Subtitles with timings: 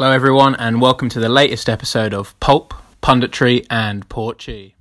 [0.00, 4.74] Hello, everyone, and welcome to the latest episode of Pulp, Punditry, and Porchy.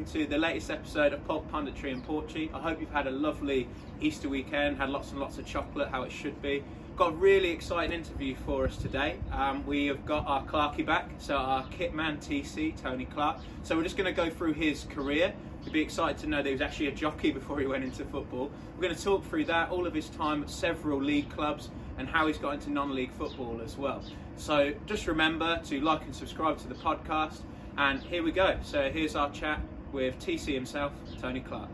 [0.00, 2.50] Welcome to the latest episode of Pulp Punditry and Porchy.
[2.54, 3.68] I hope you've had a lovely
[4.00, 6.64] Easter weekend, had lots and lots of chocolate, how it should be.
[6.96, 9.18] Got a really exciting interview for us today.
[9.30, 13.40] Um, we have got our Clarky back, so our kitman TC, Tony Clark.
[13.62, 15.34] So we're just going to go through his career.
[15.64, 18.06] You'd be excited to know that he was actually a jockey before he went into
[18.06, 18.50] football.
[18.76, 22.08] We're going to talk through that, all of his time at several league clubs, and
[22.08, 24.02] how he's got into non-league football as well.
[24.36, 27.40] So just remember to like and subscribe to the podcast.
[27.76, 28.58] And here we go.
[28.62, 29.60] So here's our chat
[29.92, 31.68] with TC himself, Tony Clark.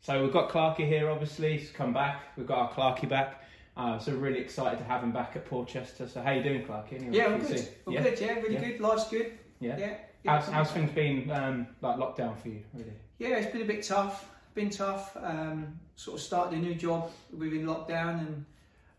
[0.00, 1.58] So we've got Clarky here, obviously.
[1.58, 2.22] He's come back.
[2.36, 3.44] We've got our Clarky back.
[3.76, 6.08] Uh, so really excited to have him back at Portchester.
[6.08, 6.94] So how you doing, Clarky?
[6.94, 7.68] Anyway, Yeah, I'm good.
[7.86, 8.02] I'm yeah?
[8.02, 8.20] good.
[8.20, 8.60] Yeah, really Yeah.
[8.70, 8.80] good.
[8.80, 9.38] Life's good.
[9.60, 9.78] Yeah.
[9.78, 9.94] Yeah.
[10.26, 12.92] How's, how's things been um, like lockdown for you, really?
[13.18, 14.28] Yeah, it's been a bit tough.
[14.54, 15.16] Been tough.
[15.20, 18.44] Um, sort of started a new job within lockdown, and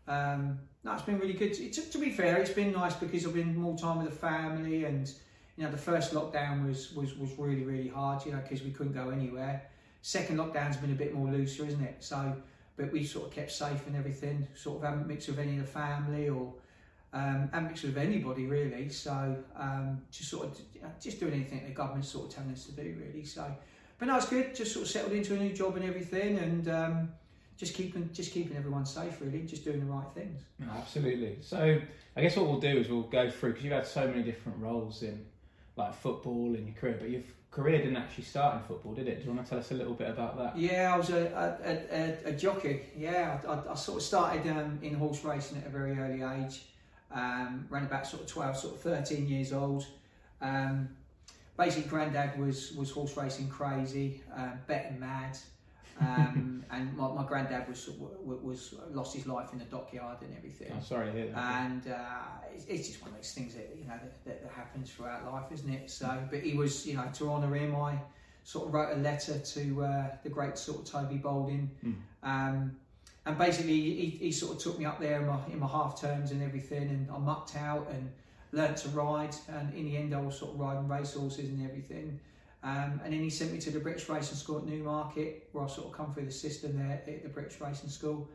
[0.08, 1.52] um, no, it's been really good.
[1.52, 4.16] It, to, to be fair, it's been nice because I've been more time with the
[4.16, 5.10] family, and
[5.56, 8.24] you know, the first lockdown was was was really really hard.
[8.24, 9.62] You know, because we couldn't go anywhere.
[10.02, 11.96] Second lockdown's been a bit more looser, isn't it?
[12.00, 12.36] So,
[12.76, 14.46] but we sort of kept safe and everything.
[14.54, 16.54] Sort of haven't mixed with any of the family or.
[17.12, 21.34] Um, and mixed with anybody really, so um, just sort of you know, just doing
[21.34, 23.24] anything the government's sort of telling us to do really.
[23.24, 23.56] So,
[24.00, 24.52] but no, it's good.
[24.52, 27.08] Just sort of settled into a new job and everything, and um,
[27.56, 30.40] just keeping just keeping everyone safe really, just doing the right things.
[30.76, 31.38] Absolutely.
[31.40, 31.80] So
[32.16, 34.58] I guess what we'll do is we'll go through because you've had so many different
[34.58, 35.24] roles in
[35.76, 39.20] like football in your career, but your career didn't actually start in football, did it?
[39.20, 40.56] Do you want to tell us a little bit about that?
[40.56, 42.82] Yeah, I was a, a, a, a jockey.
[42.96, 46.62] Yeah, I, I, sort of started um, in horse racing at a very early age.
[47.12, 49.86] Um, ran about sort of 12, sort of 13 years old.
[50.40, 50.88] Um,
[51.56, 55.38] basically, granddad was, was horse racing crazy, uh, betting mad.
[56.00, 60.34] Um, and my, my granddad was, was was lost his life in the dockyard and
[60.36, 60.72] everything.
[60.72, 61.60] I'm sorry to hear that.
[61.66, 64.52] and uh, it's, it's just one of those things that you know that, that, that
[64.52, 65.90] happens throughout life, isn't it?
[65.90, 68.00] So, but he was, you know, to honour him, I
[68.42, 71.94] sort of wrote a letter to uh, the great sort of Toby Balding, Mm.
[72.22, 72.76] um,
[73.26, 76.00] and basically he, he sort of took me up there in my in my half
[76.00, 78.10] turns and everything, and I mucked out and
[78.52, 82.18] learnt to ride, and in the end I was sort of riding racehorses and everything.
[82.64, 85.68] Um, and then he sent me to the British Racing School at Newmarket, where I
[85.68, 88.26] sort of come through the system there at the British Racing School.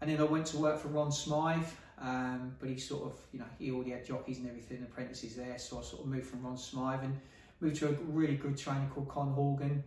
[0.00, 1.68] And then I went to work for Ron Smythe,
[2.00, 5.56] um, but he sort of, you know, he already had jockeys and everything, apprentices there.
[5.58, 7.20] So I sort of moved from Ron Smythe and
[7.60, 9.84] moved to a really good trainer called Con Horgan,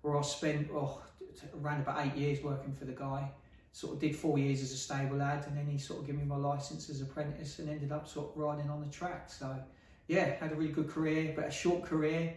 [0.00, 1.02] where I spent oh,
[1.62, 3.30] around about eight years working for the guy.
[3.72, 6.16] Sort of did four years as a stable lad, and then he sort of gave
[6.16, 9.30] me my license as apprentice, and ended up sort of riding on the track.
[9.30, 9.54] So
[10.06, 12.34] yeah, had a really good career, but a short career.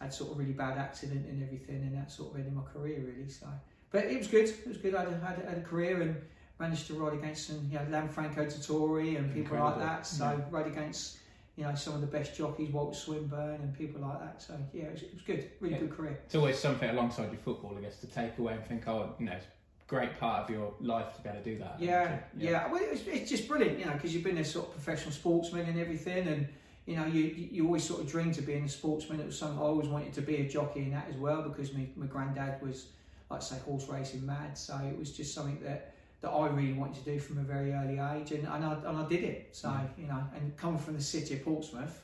[0.00, 3.00] Had sort of really bad accident and everything, and that sort of ended my career
[3.04, 3.28] really.
[3.28, 3.46] So,
[3.90, 4.44] but it was good.
[4.48, 4.94] It was good.
[4.94, 6.16] I had a, had had a career and
[6.60, 9.70] managed to ride against some, you know, Lanfranco Dettori and people Incredible.
[9.70, 10.06] like that.
[10.06, 11.18] So ride against,
[11.56, 14.40] you know, some of the best jockeys, Walter Swinburn and people like that.
[14.42, 15.50] So yeah, it was, it was good.
[15.60, 15.80] Really Yeah.
[15.82, 16.18] good career.
[16.26, 19.26] It's always something alongside your football, I guess, to take away and think, oh, you
[19.26, 21.76] know, it's a great part of your life to be able to do that.
[21.80, 22.70] Yeah, yeah.
[22.70, 25.66] Well, it's, it's just brilliant, you know, because you've been a sort of professional sportsman
[25.66, 26.48] and everything, and
[26.88, 29.20] you know, you you always sort of dreamed of being a sportsman.
[29.20, 31.74] It was something I always wanted to be a jockey in that as well, because
[31.74, 32.86] my, my granddad was,
[33.30, 34.56] like I say, horse racing mad.
[34.56, 37.74] So it was just something that that I really wanted to do from a very
[37.74, 39.50] early age, and, and I and I did it.
[39.52, 42.02] So you know, and coming from the city of Portsmouth.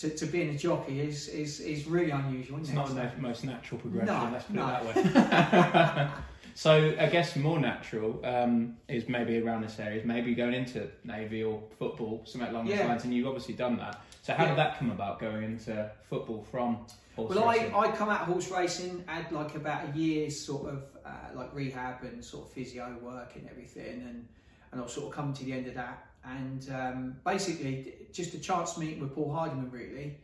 [0.00, 2.58] To, to being a jockey is, is, is really unusual.
[2.58, 3.16] It's Isn't not it?
[3.16, 4.66] the most natural progression, No, let's put no.
[4.66, 6.12] it that way.
[6.56, 10.88] so I guess more natural um, is maybe around this area, is maybe going into
[11.04, 12.86] Navy or football, something along those Yeah.
[12.86, 14.00] lines, and you've obviously done that.
[14.22, 14.50] So how Yeah.
[14.50, 17.74] did that come about, going into football from horse Well, I, racing?
[17.74, 21.54] I come out of horse racing, had like about a year's sort of uh, like
[21.54, 24.26] rehab and sort of physio work and everything, and
[24.72, 26.06] and I've sort of come to the end of that.
[26.24, 30.16] And um, basically, just a chance meeting with Paul Hardyman, really.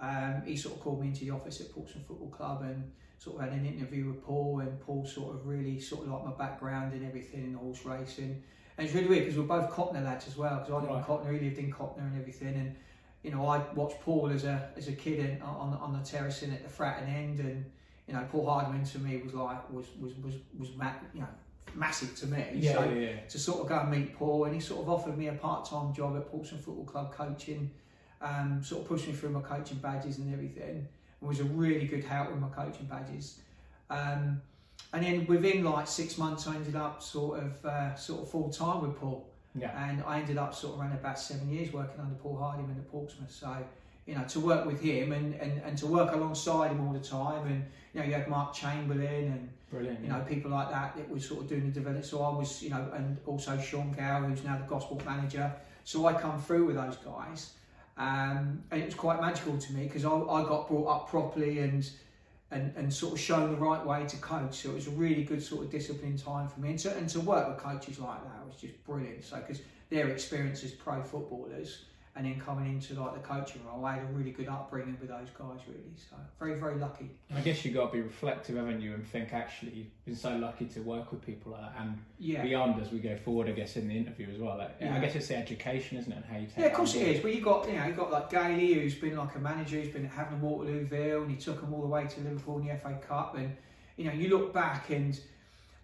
[0.00, 3.36] Um, he sort of called me into the office at Portsmouth Football Club and sort
[3.36, 6.32] of had an interview with Paul, and Paul sort of really sort of liked my
[6.32, 8.42] background and everything in horse racing.
[8.78, 10.96] And it's really weird because we're both Copnor lads as well, because I live in
[10.96, 11.04] Right.
[11.06, 12.76] Copnor, he lived in Copnor and everything, and
[13.22, 16.52] you know, I watched Paul as a as a kid in, on on the terracing
[16.52, 17.64] at the Fratton end, and
[18.06, 21.28] you know, Paul Hardyman to me was like was was was was ma- you know
[21.74, 22.44] massive to me.
[22.54, 23.20] yeah, so yeah, yeah.
[23.28, 25.64] to sort of go and meet Paul, and he sort of offered me a part
[25.68, 27.70] time job at Portsmouth Football Club coaching,
[28.20, 30.86] um, sort of pushed me through my coaching badges and everything.
[31.20, 33.40] Was a really good help with my coaching badges.
[33.88, 34.40] Um,
[34.92, 38.50] and then within like six months, I ended up sort of uh, sort of full
[38.50, 39.26] time with Paul.
[39.58, 39.88] Yeah.
[39.88, 42.90] And I ended up sort of around about seven years working under Paul Hardyman at
[42.90, 43.30] Portsmouth.
[43.30, 43.56] So,
[44.04, 47.00] you know, to work with him and, and, and to work alongside him all the
[47.00, 47.46] time.
[47.46, 47.64] And,
[47.94, 50.00] you know, you had Mark Chamberlain and, Brilliant.
[50.00, 52.04] you know, people like that that was sort of doing the development.
[52.04, 55.52] So I was, you know, and also Sean Gow, who's now the Gosport manager.
[55.84, 57.54] So I come through with those guys.
[57.98, 61.60] Um, and it was quite magical to me because I, I got brought up properly
[61.60, 61.88] and,
[62.50, 64.56] and and sort of shown the right way to coach.
[64.56, 66.70] So it was a really good sort of disciplined time for me.
[66.70, 69.24] And to, and to work with coaches like that was just brilliant.
[69.24, 71.84] So because their experience as pro footballers
[72.16, 75.10] and then coming into like the coaching role, I had a really good upbringing with
[75.10, 75.92] those guys really.
[75.96, 77.10] So very very lucky.
[77.34, 80.34] I guess you got to be reflective, haven't you, and think actually you've been so
[80.36, 82.42] lucky to work with people like that, and Yeah.
[82.42, 84.56] beyond as we go forward, I guess in the interview as well.
[84.56, 84.96] Like, Yeah.
[84.96, 86.56] I guess it's the education, isn't it, and how you take.
[86.58, 87.02] Yeah, of course it is.
[87.02, 87.16] it board.
[87.16, 87.24] is.
[87.24, 89.92] Well, you got you know you got like Gailey, who's been like a manager, who's
[89.92, 92.66] been at Havant & Waterlooville, and he took them all the way to Liverpool in
[92.66, 93.36] the FA Cup.
[93.36, 93.54] And
[93.96, 95.18] you know, you look back, and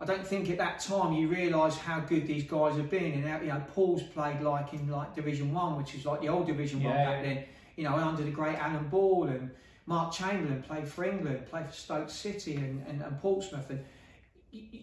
[0.03, 3.13] I don't think at that time you realise how good these guys have been.
[3.13, 6.29] And how, you know, Paul's played like in like Division One, which is like the
[6.29, 7.35] old Division One back yeah.
[7.35, 7.45] then.
[7.77, 9.51] You know, under the great Alan Ball and
[9.87, 13.71] Mark Chamberlain played for England, played for Stoke City and, and, and Portsmouth.
[13.71, 13.85] And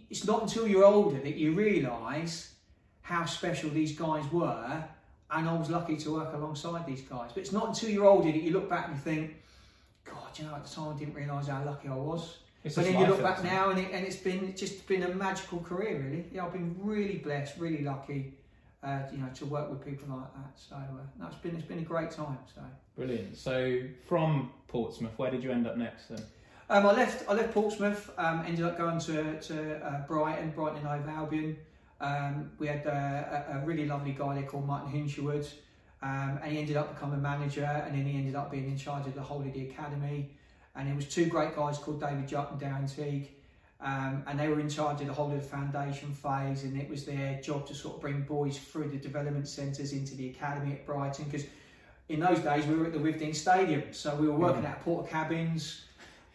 [0.10, 2.54] it's not until you're older that you realise
[3.02, 4.84] how special these guys were
[5.32, 7.32] and I was lucky to work alongside these guys.
[7.34, 9.36] But it's not until you're older that you look back and you think,
[10.04, 12.38] God, you know, at the time I didn't realise how lucky I was.
[12.64, 15.04] It's but then you look back now and, it, and it's been it's just been
[15.04, 16.26] a magical career, really.
[16.34, 18.34] Yeah, I've been really blessed, really lucky,
[18.84, 20.52] uh, you know, to work with people like that.
[20.56, 22.38] So uh, no, it's been it's been a great time.
[22.54, 22.62] So
[22.98, 23.38] Brilliant.
[23.38, 26.20] So from Portsmouth, where did you end up next then?
[26.70, 30.80] um, I left I left Portsmouth, um, ended up going to to uh, Brighton, Brighton
[30.80, 31.58] and Hove Albion.
[32.02, 35.50] Um, we had uh, a, a really lovely guy there called Martin Hinshelwood,
[36.02, 39.08] um, and he ended up becoming manager, and then he ended up being in charge
[39.08, 40.32] of the whole of the academy.
[40.76, 43.30] And it was two great guys called David Jupp and Darren Teague,
[43.82, 46.90] um, and they were in charge of the whole of the foundation phase, and it
[46.90, 50.74] was their job to sort of bring boys through the development centres into the academy
[50.74, 51.46] at Brighton, because
[52.08, 54.84] in those days we were at the Withdean Stadium, so we were working out of
[54.84, 55.86] porta cabins.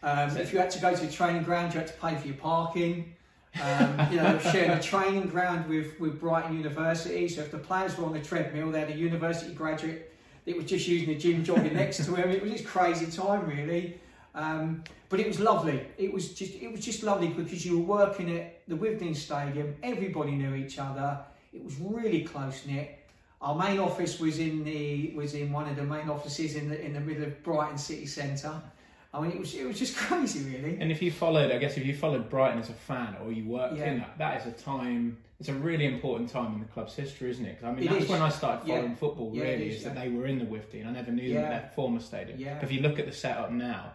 [0.03, 2.15] Um, So- if you had to go to the training ground, you had to pay
[2.15, 3.13] for your parking.
[3.61, 7.29] Um, you know, sharing a training ground with, with Brighton University.
[7.29, 10.65] So if the players were on the treadmill, they had a university graduate that was
[10.65, 12.29] just using the gym jogging next to him.
[12.31, 13.97] It was just crazy time, really.
[14.35, 15.81] Um, but it was lovely.
[15.97, 19.75] It was just it was just lovely because you were working at the Withdean Stadium.
[19.81, 21.19] Everybody knew each other.
[21.53, 22.99] It was really close knit.
[23.41, 26.79] Our main office was in the was in one of the main offices in the
[26.83, 28.61] in the middle of Brighton city centre.
[29.13, 30.77] I mean, it was it was just crazy, really.
[30.81, 33.45] And if you followed, I guess if you followed Brighton as a fan or you
[33.45, 33.91] worked Yeah.
[33.91, 35.17] in that, that is a time.
[35.39, 37.59] It's a really important time in the club's history, isn't it?
[37.61, 38.09] 'Cause I mean, It that's is.
[38.09, 38.75] when I started Yeah.
[38.75, 39.31] following football.
[39.33, 40.87] Yeah, Really, is, that they were in the Withdean.
[40.87, 41.41] I never knew Yeah.
[41.41, 42.39] them at their former stadium.
[42.39, 42.59] Yeah.
[42.61, 43.93] If you look at the setup now,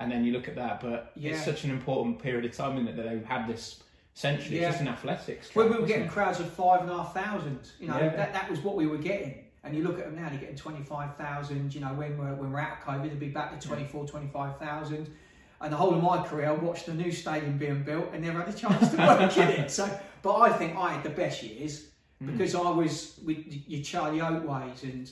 [0.00, 1.32] and then you look at that, but Yeah.
[1.32, 3.82] it's such an important period of time, isn't it, that they've had this.
[4.16, 4.68] Essentially, Yeah.
[4.68, 5.50] it's just an athletics.
[5.50, 6.10] Track, we were getting it?
[6.10, 8.16] crowds of five and a half thousand, you know, Yeah.
[8.16, 9.44] that, that was what we were getting.
[9.62, 12.58] And you look at them now, they're getting 25,000, you know, when we're, when we're
[12.60, 15.14] out of COVID, they'll be back to 24, 25,000.
[15.60, 18.40] And the whole of my career, I watched the new stadium being built and never
[18.40, 19.70] had a chance to work in it.
[19.70, 19.88] So,
[20.22, 21.86] but I think I had the best years
[22.22, 22.32] Mm.
[22.36, 25.10] because I was with your Charlie Oatways and,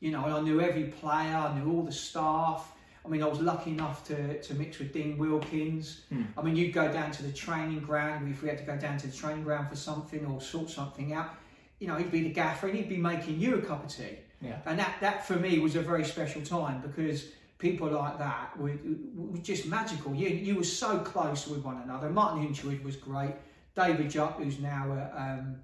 [0.00, 2.72] you know, I knew every player, I knew all the staff.
[3.06, 6.02] I mean, I was lucky enough to, to mix with Dean Wilkins.
[6.08, 6.24] Hmm.
[6.36, 8.98] I mean, you'd go down to the training ground if we had to go down
[8.98, 11.30] to the training ground for something or sort something out.
[11.78, 14.18] You know, he'd be the gaffer and he'd be making you a cup of tea.
[14.40, 14.58] Yeah.
[14.66, 17.26] And that, that for me was a very special time because
[17.58, 18.76] people like that were,
[19.14, 20.14] were just magical.
[20.14, 22.10] You, you were so close with one another.
[22.10, 23.34] Martin Hinshelwood was great.
[23.74, 25.56] David Jupp, who's now at, um,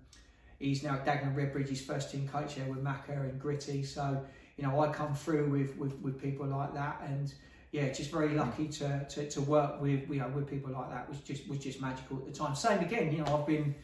[0.59, 3.83] he's now Dagenham Redbridge, his first team coach there with Macca and Gritty.
[3.83, 4.25] So,
[4.57, 7.33] you know, I come through with, with, with people like that and
[7.73, 11.09] yeah, just very lucky to, to, to work with you know with people like that
[11.09, 12.55] was just was just magical at the time.
[12.55, 13.75] Same again, you know, I've been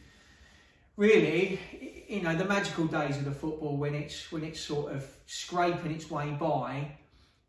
[0.95, 1.59] really
[2.07, 5.91] you know the magical days of the football when it's when it's sort of scraping
[5.91, 6.91] its way by,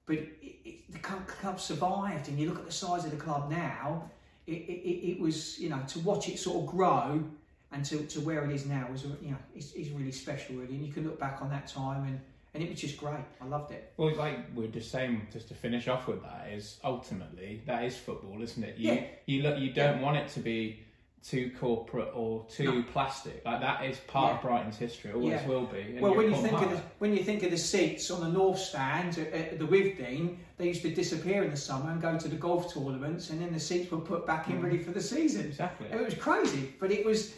[0.06, 2.28] but it, it, the club club survived.
[2.28, 4.10] And you look at the size of the club now,
[4.46, 7.22] it, it, it was you know to watch it sort of grow
[7.72, 10.74] and to, to where it is now is you know it's, it's really special really.
[10.74, 12.18] And you can look back on that time and
[12.54, 13.24] and it was just great.
[13.40, 13.92] I loved it.
[13.96, 17.96] Well, like we're just saying, just to finish off with that is ultimately that is
[17.96, 18.76] football, isn't it?
[18.78, 19.04] You Yeah.
[19.26, 20.80] you look, you don't want it to be
[21.22, 22.82] too corporate or too No.
[22.82, 23.42] plastic.
[23.44, 25.46] Like that is part of Brighton's history, always Yeah.
[25.46, 25.98] will be.
[26.00, 28.28] Well, when you think part of the, when you think of the seats on the
[28.28, 32.18] north stand at, at the Withdean, they used to disappear in the summer and go
[32.18, 34.64] to the golf tournaments, and then the seats were put back in Mm.
[34.64, 35.44] ready for the season.
[35.46, 35.88] exactly.
[35.92, 37.34] It was crazy, but it was,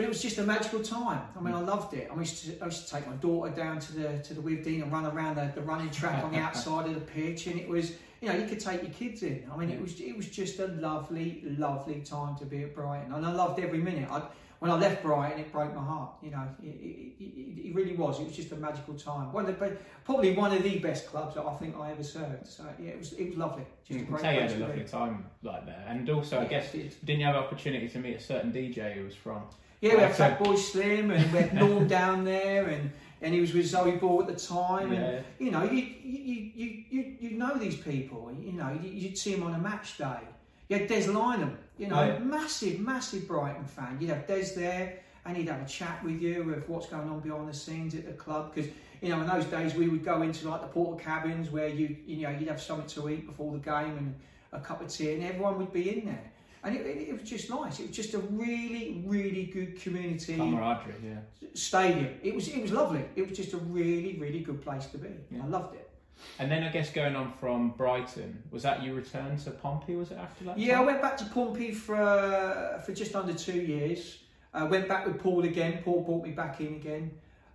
[0.00, 1.20] but it was just a magical time.
[1.36, 1.66] I mean, I mm.
[1.66, 2.10] loved it.
[2.10, 4.82] I used to, I used to take my daughter down to the to the Withdean
[4.82, 7.68] and run around the, the running track on the outside of the pitch, and it
[7.68, 7.92] was
[8.22, 9.46] you know, you could take your kids in.
[9.52, 13.12] I mean, it was it was just a lovely, lovely time to be at Brighton,
[13.12, 14.08] and I loved every minute.
[14.10, 14.22] I,
[14.60, 16.12] when I left Brighton, it broke my heart.
[16.22, 18.20] You know, it, it, it, really was.
[18.20, 19.32] It was just a magical time.
[19.32, 22.46] One of the, probably one of the best clubs that I think I ever served.
[22.46, 23.64] So yeah, it was it was lovely.
[23.86, 24.20] Just You a mm.
[24.20, 24.88] can you had a lovely be.
[24.88, 26.94] time like there, and also I guess did.
[27.04, 29.42] didn't you have opportunity to meet a certain DJ who was from?
[29.80, 32.90] Yeah, we had Right, Fatboy Slim and we had Norm down there, and,
[33.22, 34.92] and he was with Zoe Ball at the time.
[34.92, 35.20] And Yeah.
[35.38, 38.30] you know, you you, you, you, you know these people.
[38.38, 40.20] You know, you, you'd see them on a match day.
[40.68, 42.18] You had Des Lynam, you know, Yeah.
[42.18, 43.96] massive, massive Brighton fan.
[44.00, 47.20] You'd have Des there, and he'd have a chat with you of what's going on
[47.20, 48.54] behind the scenes at the club.
[48.54, 48.70] Because
[49.00, 51.96] you know, in those days we would go into like the porter cabins where you
[52.06, 54.14] you know you'd have something to eat before the game and
[54.52, 56.29] a cup of tea, and everyone would be in there.
[56.62, 57.80] And it, it, was just nice.
[57.80, 61.48] It was just a really, really good community Camaraderie, yeah.
[61.54, 62.14] stadium.
[62.22, 63.04] It was it was lovely.
[63.16, 65.08] It was just a really, really good place to be.
[65.30, 65.44] Yeah.
[65.44, 65.90] I loved it.
[66.38, 69.96] And then I guess going on from Brighton, was that you returned to Pompey?
[69.96, 70.58] Was it after that?
[70.58, 74.18] Yeah, I went back to Pompey for uh, for just under two years.
[74.52, 75.80] I went back with Paul again.
[75.84, 77.12] Paul brought me back in again.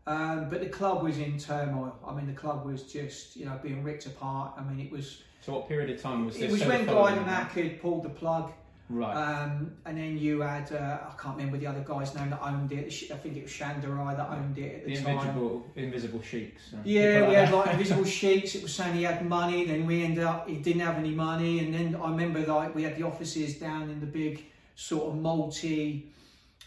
[0.08, 1.96] Um, but the club was in turmoil.
[2.08, 4.54] I mean, the club was just you know being ripped apart.
[4.58, 6.44] I mean, it was So what period of time was this?
[6.44, 8.52] it was So when Gaydamak had pulled the plug.
[8.88, 9.16] Right.
[9.16, 12.72] Um, and then you had uh, I can't remember the other guy's name that owned
[12.72, 12.86] it.
[13.12, 15.18] I think it was Chainrai that owned it at the, the time.
[15.18, 16.62] invisible, invisible sheiks.
[16.84, 18.54] Yeah, people we like had like invisible sheets.
[18.54, 19.66] It was saying he had money.
[19.66, 21.60] Then we ended up he didn't have any money.
[21.60, 25.20] And then I remember like we had the offices down in the big sort of
[25.20, 26.12] multi.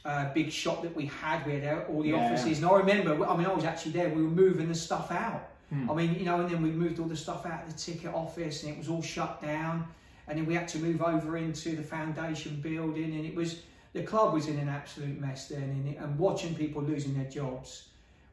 [0.04, 2.16] Uh, big shop that we had, we had all the Yeah.
[2.24, 3.26] offices, and I remember.
[3.26, 4.08] I mean, I was actually there.
[4.08, 5.50] We were moving the stuff out.
[5.70, 5.90] Hmm.
[5.90, 8.14] I mean, you know, and then we moved all the stuff out of the ticket
[8.14, 9.86] office, and it was all shut down.
[10.28, 13.62] And then we had to move over into the foundation building, and it was
[13.94, 17.30] the club was in an absolute mess then, and, it, and watching people losing their
[17.30, 17.88] jobs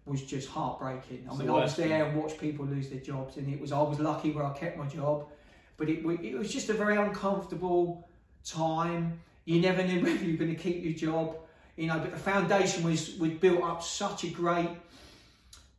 [0.06, 1.26] was just heartbreaking.
[1.28, 3.72] I It's mean, I was there and watched people lose their jobs, and it was
[3.72, 5.28] I was lucky where I kept my job,
[5.78, 8.08] but it it was just a very uncomfortable
[8.44, 9.20] time.
[9.46, 11.38] You never knew whether you were going to keep your job,
[11.78, 12.00] you know.
[12.00, 14.70] But the foundation was was built up such a great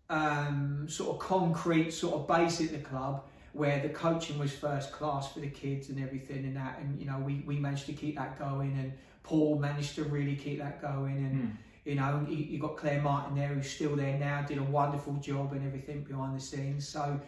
[0.08, 3.24] um, sort of concrete sort of base at the club
[3.56, 7.06] where the coaching was first class for the kids and everything and that and you
[7.06, 10.80] know we, we managed to keep that going and Paul managed to really keep that
[10.80, 11.90] going and Hmm.
[11.90, 15.14] you know you, you got Claire Martin there who's still there now did a wonderful
[15.14, 16.86] job and everything behind the scenes.
[16.86, 17.18] So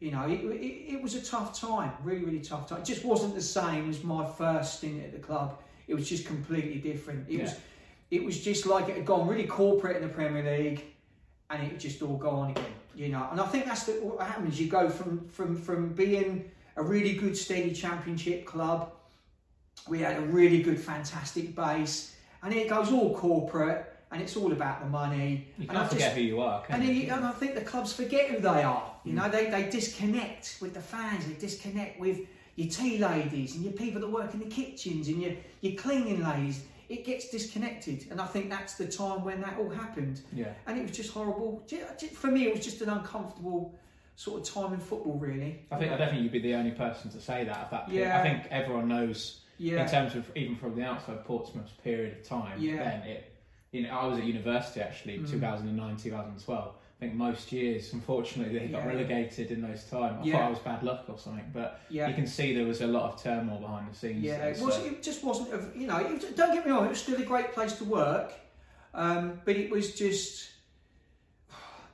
[0.00, 2.80] you know it, it, it was a tough time really really tough time.
[2.80, 5.58] It just wasn't the same as my first stint at the club.
[5.88, 7.28] It was just completely different.
[7.28, 7.54] It was
[8.10, 10.82] it was just like it had gone really corporate in the Premier League
[11.50, 13.28] and it just all gone again, you know.
[13.30, 14.60] And I think that's the, what happens.
[14.60, 18.92] You go from from from being a really good, steady championship club.
[19.88, 24.52] We had a really good, fantastic base, and it goes all corporate, and it's all
[24.52, 25.48] about the money.
[25.58, 26.92] You and I can't forget just- who you are, and, you?
[26.92, 28.90] you, and I think the clubs forget who they are.
[29.04, 29.16] You mm.
[29.16, 31.26] know, they, they disconnect with the fans.
[31.26, 32.20] They disconnect with
[32.56, 36.24] your tea ladies and your people that work in the kitchens and your your cleaning
[36.24, 36.64] ladies.
[36.88, 40.52] It gets disconnected, and I think that's the time when that all happened Yeah.
[40.66, 41.66] and it was just horrible.
[42.14, 43.74] For me, it was just an uncomfortable
[44.14, 45.64] sort of time in football, really.
[45.70, 47.84] I think I don't think you'd be the only person to say that at that
[47.86, 47.98] point.
[47.98, 48.18] Yeah.
[48.18, 49.82] I think everyone knows Yeah.
[49.82, 52.60] in terms of even from the outside Portsmouth's period of time.
[52.60, 52.76] Yeah.
[52.76, 53.32] Then it,
[53.72, 55.28] you know, I was at university actually, Mm.
[55.30, 56.74] 2009, 2012.
[56.96, 60.18] I think most years, unfortunately, they got relegated in those times.
[60.22, 60.32] I Yeah.
[60.38, 62.86] thought it was bad luck or something, but yeah, you can see there was a
[62.86, 64.22] lot of turmoil behind the scenes.
[64.22, 64.38] yeah.
[64.38, 64.74] there, It was.
[64.76, 65.52] so- It just wasn't.
[65.52, 66.86] A, you know, it don't get me wrong.
[66.86, 68.32] It was still a great place to work,
[68.94, 70.50] um, but it was just.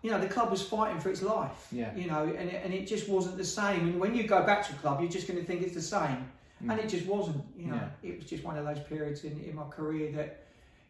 [0.03, 1.69] You know, the club was fighting for its life.
[1.71, 1.95] Yeah.
[1.95, 3.87] You know, and it, and it just wasn't the same.
[3.87, 5.83] And when you go back to a club, you're just going to think it's the
[5.83, 6.29] same,
[6.61, 7.45] and it just wasn't.
[7.57, 7.91] You know, Mm.
[8.03, 8.09] Yeah.
[8.11, 10.45] it was just one of those periods in, in my career that,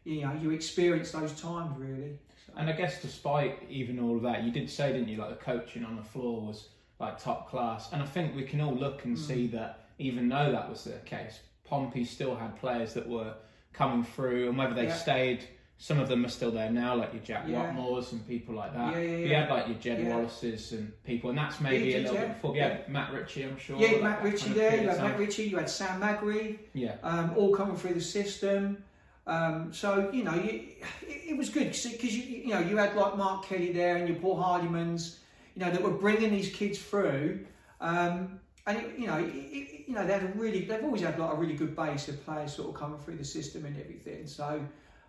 [0.04, 2.18] you know, you experience those times really.
[2.56, 5.44] And I guess despite even all of that, you did say, didn't you, like the
[5.44, 6.68] coaching on the floor was
[7.00, 7.90] like top class.
[7.92, 9.20] And I think we can all look and Mm.
[9.26, 13.34] see that even though that was the case, Pompey still had players that were
[13.72, 14.94] coming through, and whether they Yeah.
[14.94, 15.44] stayed,
[15.78, 17.72] some of them are still there now, like your Jack Yeah.
[17.72, 18.92] Watmores and people like that.
[18.94, 20.08] Yeah, yeah, You had like your Jed Yeah.
[20.10, 22.20] Wallaces and people, and that's maybe Yeah, a little yeah.
[22.26, 22.56] bit before.
[22.56, 23.78] Yeah, Matt Ritchie, I'm sure.
[23.80, 24.82] Yeah, Matt Ritchie kind of there.
[24.82, 25.18] You had Matt.
[25.18, 25.44] Ritchie.
[25.44, 26.58] You had Sam Magri.
[26.74, 28.84] Yeah, um, all coming through the system.
[29.26, 30.66] Um, so you know, you,
[31.02, 34.08] it, it was good because you you know you had like Mark Kelly there and
[34.08, 35.18] your Paul Hardymans,
[35.54, 37.44] you know, that were bringing these kids through.
[37.80, 41.18] Um, and it, you know, it, you know, they had a really, they've always had
[41.18, 44.26] like a really good base of players sort of coming through the system and everything.
[44.26, 44.64] So,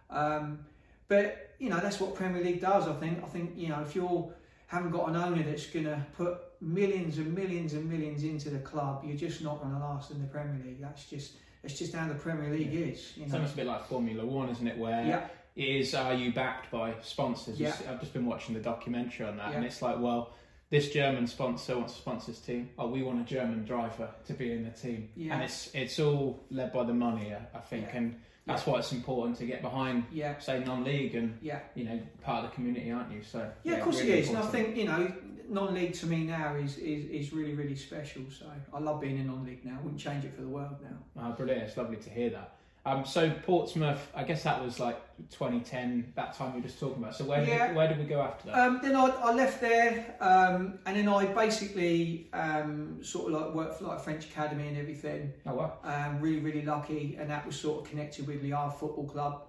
[0.10, 0.60] um,
[1.08, 2.88] but you know, that's what Premier League does.
[2.88, 3.24] I think.
[3.24, 4.32] I think you know, if you're
[4.68, 8.58] haven't got an owner that's going to put millions and millions and millions into the
[8.60, 10.82] club, you're just not going to last in the Premier League.
[10.82, 13.14] That's just that's just how the Premier League is.
[13.16, 14.78] You it's almost a bit like Formula One, isn't it?
[14.78, 17.60] Where Yeah, is are you backed by sponsors?
[17.60, 17.74] Yeah.
[17.90, 20.34] I've just been watching the documentary on that, and it's like, well,
[20.70, 22.70] this German sponsor wants to sponsor this team.
[22.78, 25.36] Oh, we want a German driver to be in the team, Yeah.
[25.36, 27.98] and it's it's all led by the money, I- I think, Yeah.
[27.98, 31.60] and that's why it's important to get behind, Yeah, say, non-league and yeah.
[31.76, 33.24] you know part of the community, aren't you?
[33.24, 34.30] So Yeah, of course really it is.
[34.30, 35.14] And I think, you know,
[35.50, 38.24] non league to me now is, is, is really, really special.
[38.30, 39.78] So I love being in non league now.
[39.80, 41.24] I wouldn't change it for the world now.
[41.24, 41.64] Oh, brilliant!
[41.64, 42.56] It's lovely to hear that.
[42.86, 45.00] Um, so Portsmouth, I guess that was like
[45.32, 47.16] 2010, that time you were just talking about.
[47.16, 47.68] So where Yeah.
[47.68, 48.60] did, where did we go after that?
[48.60, 53.54] Um, then I, I left there, um, and then I basically um, sort of like
[53.54, 55.32] worked for like French academy and everything.
[55.46, 59.08] oh wow, Um, really, really lucky, and that was sort of connected with Liard Football
[59.08, 59.44] Club,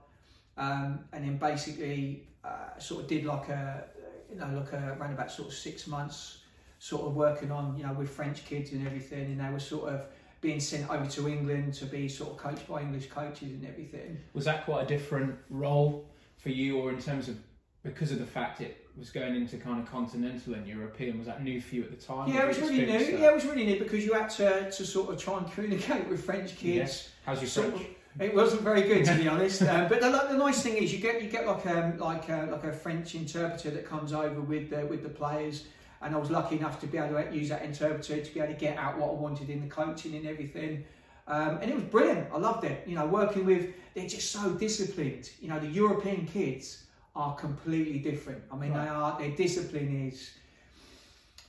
[0.56, 3.84] um, and then basically uh, sort of did like a,
[4.30, 6.38] you know, like a around about sort of six months,
[6.78, 9.88] sort of working on, you know, with French kids and everything, and they were sort
[9.92, 10.06] of
[10.44, 14.18] being sent over to England to be sort of coached by English coaches and everything.
[14.34, 17.36] was that quite a different role for you, or in terms of
[17.82, 21.16] because of the fact it was going into kind of continental and European?
[21.16, 22.28] Was that new for you at the time?
[22.28, 22.92] Yeah, it was really new.
[22.92, 25.50] experience Yeah, it was really new because you had to, to sort of try and
[25.50, 26.76] communicate with French kids.
[26.76, 27.08] Yes.
[27.24, 27.88] How's your Sort French?
[28.20, 31.00] It wasn't very good to be honest, um, but the, the nice thing is you
[31.00, 34.70] get you get like um, like uh, like a French interpreter that comes over with
[34.70, 35.64] the, with the players,
[36.04, 38.52] and I was lucky enough to be able to use that interpreter to be able
[38.52, 40.84] to get out what I wanted in the coaching and everything,
[41.26, 42.28] um, and it was brilliant.
[42.32, 42.86] I loved it.
[42.86, 45.30] You know, working with they're just so disciplined.
[45.40, 46.84] You know, the European kids
[47.16, 48.42] are completely different.
[48.52, 48.84] I mean, Right.
[48.84, 50.30] they are their discipline is.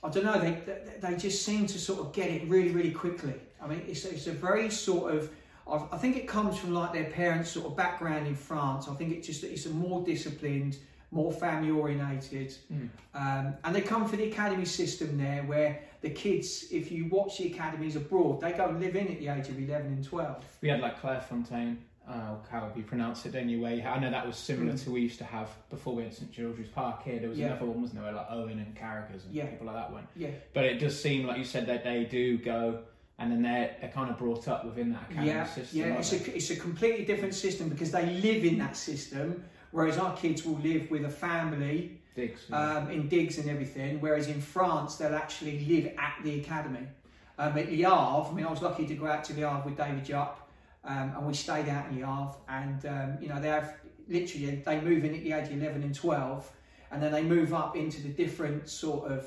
[0.02, 0.38] I don't know.
[0.40, 3.34] They, they they just seem to sort of get it really really quickly.
[3.60, 5.30] I mean, it's it's a very sort of
[5.70, 8.88] I I think it comes from like their parents' sort of background in France.
[8.88, 10.76] I think it's just that it's a more disciplined,
[11.10, 12.88] more family orientated, Mm.
[13.14, 17.38] um, and they come for the academy system there, where the kids, if you watch
[17.38, 20.44] the academies abroad, they go and live in at the age of eleven and twelve.
[20.60, 21.76] We had like Clairefontaine,
[22.08, 23.82] uh, how you pronounce it anyway.
[23.82, 24.84] I know that was similar Mm.
[24.84, 27.18] to we used to have before we had St George's Park here.
[27.20, 27.46] There was Yeah.
[27.48, 29.46] another one, wasn't there, like Owen and Carragher's and Yeah.
[29.46, 30.06] people like that one.
[30.16, 32.80] Yeah, But it does seem like you said that they do go,
[33.18, 35.78] and then they're, they're kind of brought up within that academy yeah, system.
[35.80, 35.98] yeah.
[35.98, 39.42] It's a it's a completely different system because they live in that system,
[39.72, 42.28] whereas our kids will live with a family yeah.
[42.52, 46.86] um, in digs and everything, whereas in France they'll actually live at the academy.
[47.38, 49.62] Um, at Le Havre, I mean, I was lucky to go out to Le Havre
[49.66, 50.48] with David Jupp,
[50.84, 53.74] um, and we stayed out in Le Havre, and um, you know they have
[54.08, 56.50] literally they move in at the age of eleven and twelve,
[56.90, 59.26] and then they move up into the different sort of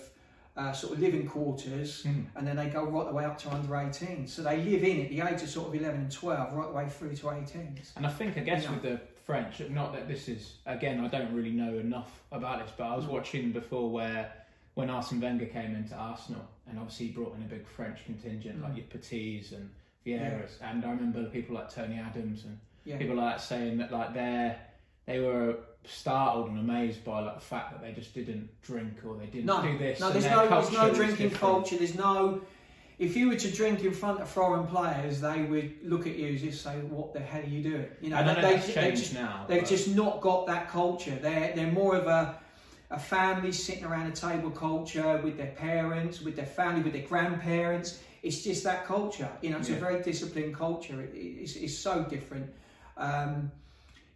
[0.58, 2.26] uh, sort of living quarters, Mm.
[2.36, 4.26] and then they go right the way up to under eighteen.
[4.28, 6.74] So they live in at the age of sort of eleven and twelve, right the
[6.74, 7.80] way through to eighteen.
[7.96, 8.72] And I think, I guess, Yeah.
[8.72, 9.00] with the
[9.30, 12.96] French, not that this is, again, I don't really know enough about this, but I
[12.96, 13.10] was Mm.
[13.10, 14.34] watching before where
[14.74, 18.60] when Arsene Wenger came into Arsenal, and obviously he brought in a big French contingent,
[18.60, 18.64] Mm.
[18.64, 19.70] like your Petits and
[20.04, 22.98] Vieiras, and I remember people like Tony Adams and Yeah.
[22.98, 24.60] people like that saying that like they're,
[25.06, 29.16] they were startled and amazed by like the fact that they just didn't drink or
[29.16, 30.00] they didn't No, do this.
[30.00, 31.78] No, there's no, there's no drinking culture.
[31.78, 32.42] There's no.
[33.00, 36.34] If you were to drink in front of foreign players, they would look at you
[36.36, 38.56] as if say, "What the hell are you doing?" You know, I don't know they,
[38.56, 39.46] that's they changed just, now.
[39.48, 41.18] they've but- just not got that culture.
[41.22, 42.38] They're they're more of a
[42.92, 47.08] a family sitting around a table culture with their parents, with their family, with their
[47.08, 48.00] grandparents.
[48.24, 49.30] It's just that culture.
[49.42, 49.78] You know, it's Yeah.
[49.78, 51.00] a very disciplined culture.
[51.02, 52.50] It, it's, it's so different.
[52.98, 53.52] Um,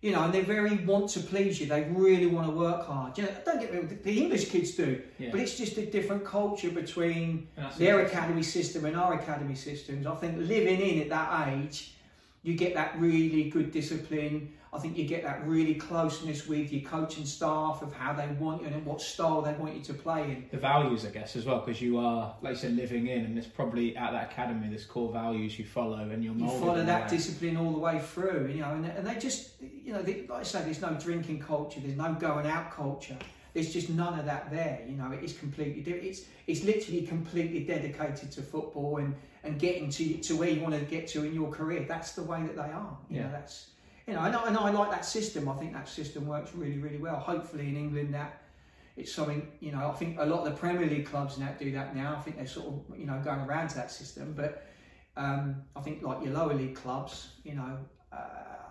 [0.04, 1.66] you know, and they very want to please you.
[1.66, 3.18] They really want to work hard.
[3.18, 5.30] You know, don't get me wrong, the English kids do, yeah.
[5.32, 10.06] but it's just a different culture between their academy system and our academy systems.
[10.06, 11.94] I think living in at that age,
[12.44, 14.52] you get that really good discipline.
[14.74, 18.62] I think you get that really closeness with your coaching staff of how they want
[18.62, 20.46] you and what style they want you to play in.
[20.52, 23.36] the values, I guess, as well, because you are, like you said, living in, and
[23.38, 27.04] there's probably at that academy there's core values you follow, and you're You follow that
[27.04, 27.10] way.
[27.18, 30.40] discipline all the way through, you know, and, and they just, you know, they, like
[30.40, 33.18] I say, there's no drinking culture, there's no going out culture.
[33.54, 35.12] There's just none of that there, you know.
[35.12, 35.84] It is completely.
[35.94, 40.74] It's it's literally completely dedicated to football and, and getting to to where you want
[40.74, 41.86] to get to in your career.
[41.88, 42.98] That's the way that they are.
[43.12, 43.24] You Yeah.
[43.26, 43.68] know, that's
[44.08, 45.48] you know, I, and I like that system.
[45.48, 47.16] I think that system works really, really well.
[47.16, 48.42] Hopefully in England that
[48.96, 49.90] it's something you know.
[49.90, 52.16] I think a lot of the Premier League clubs now do that now.
[52.18, 54.66] I think they're sort of you know going around to that system, but
[55.18, 57.78] um, I think like your lower league clubs, you know,
[58.12, 58.18] uh,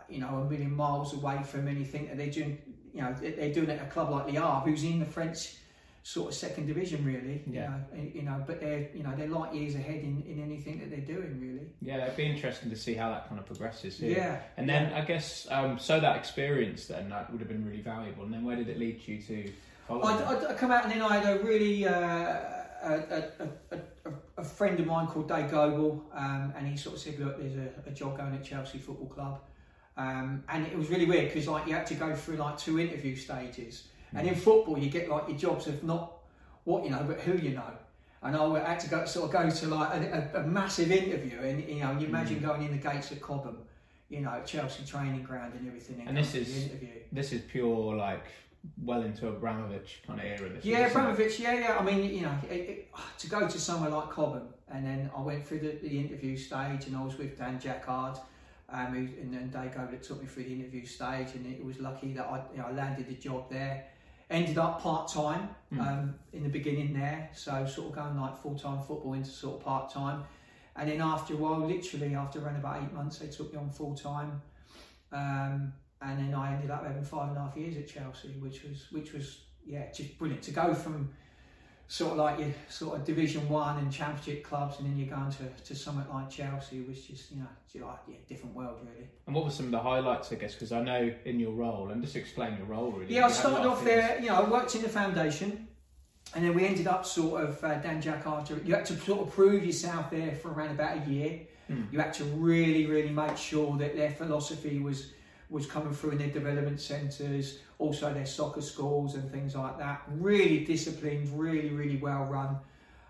[0.09, 2.59] you know, a million miles away from anything that they're doing.
[2.95, 5.57] You know, they- they're doing it at a club like Havre, who's in the French
[6.03, 7.43] sort of second division, really.
[7.47, 7.79] Yeah.
[7.95, 10.81] You know, you know, but they're you know they're light years ahead in, in anything
[10.81, 11.69] that they're doing, really.
[11.81, 14.17] Yeah, it'd be interesting to see how that kind of progresses here.
[14.17, 14.41] Yeah.
[14.57, 18.25] And then I guess um, so that experience then that would have been really valuable.
[18.25, 19.53] And then where did it lead you to
[19.87, 20.03] follow?
[20.03, 20.17] I.
[20.17, 21.93] I, I come out and then I had a really uh,
[22.83, 26.97] a, a, a, a, a friend of mine called Dave Goble, um, and he sort
[26.97, 29.41] of said, "Look, there's a, a job going at Chelsea Football Club,"
[29.97, 32.81] um, and it was really weird because like you had to go through like two
[32.81, 36.13] interview stages, and in football you get like your jobs of not
[36.65, 37.71] what you know, but who you know.
[38.23, 41.39] And I had to go sort of go to like a, a, a massive interview,
[41.41, 42.43] and you know, you imagine Mm.
[42.47, 43.59] going in the gates of Cobham,
[44.09, 46.89] you know, Chelsea training ground and everything, and, And this going to the is- interview.
[47.11, 48.25] This is pure like
[48.85, 50.49] well into Abramovich kind of era.
[50.51, 51.03] This Yeah, is, isn't it?
[51.03, 51.41] Abramovich.
[51.41, 51.79] Yeah, yeah.
[51.81, 55.21] I mean, you know, it, it, to go to somewhere like Cobham, and then I
[55.21, 58.21] went through the, the interview stage, and I was with Dan Jackard,
[58.71, 61.81] um, who, and then Dave Goble took me through the interview stage, and it was
[61.81, 63.87] lucky that I, you know, I landed the job there.
[64.33, 65.81] Ended up part time Mm.
[65.81, 69.59] um, in the beginning there, so sort of going like full time football into sort
[69.59, 70.23] of part time,
[70.77, 73.71] and then after a while, literally after around about eight months, they took me on
[73.71, 74.43] full time.
[75.13, 78.65] Um, and then I ended up having five and a half years at Chelsea, which
[78.65, 81.11] was which was yeah just brilliant to go from
[81.93, 85.31] sort of like your sort of Division One and Championship clubs, and then you're going
[85.31, 89.07] to, to something like Chelsea, was just you know like yeah different world really.
[89.27, 90.55] And what were some of the highlights, I guess?
[90.55, 93.15] Because I know in your role, and just explain your role really.
[93.15, 94.19] Yeah, I You had a started off there.
[94.23, 95.69] You know, I worked in the foundation,
[96.35, 99.21] and then we ended up sort of uh, Dan Jack after you had to sort
[99.29, 101.41] of prove yourself there for around about a year.
[101.69, 101.83] Hmm.
[101.93, 105.13] You had to really, really make sure that their philosophy was
[105.51, 110.03] was coming through in their development centres, also their soccer schools and things like that.
[110.09, 112.59] Really disciplined, really, really well run.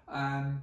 [0.09, 0.63] Um,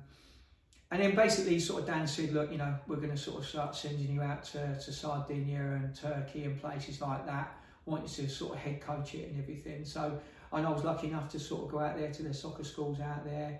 [0.91, 3.45] and then basically, sort of Dan said, look, you know, we're going to sort of
[3.47, 7.55] start sending you out to, to Sardinia and Turkey and places like that.
[7.85, 9.85] Want you to sort of head coach it and everything.
[9.85, 10.19] So,
[10.51, 12.99] and I was lucky enough to sort of go out there to their soccer schools
[12.99, 13.59] out there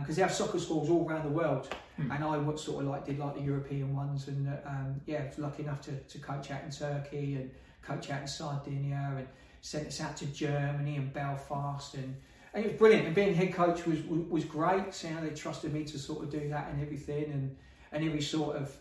[0.00, 1.68] because they have soccer schools all around the world.
[1.96, 2.10] Hmm.
[2.10, 5.24] And I would sort of like did like the European ones, and uh, um, yeah,
[5.36, 7.50] lucky enough to, to coach out in Turkey and
[7.82, 9.26] coach out in Sardinia and
[9.62, 12.16] sent us out to Germany and Belfast and.
[12.54, 14.92] And it was brilliant, and being head coach was was, was great.
[14.92, 17.56] So you know, they trusted me to sort of do that and everything, and
[17.92, 18.76] and every sort of,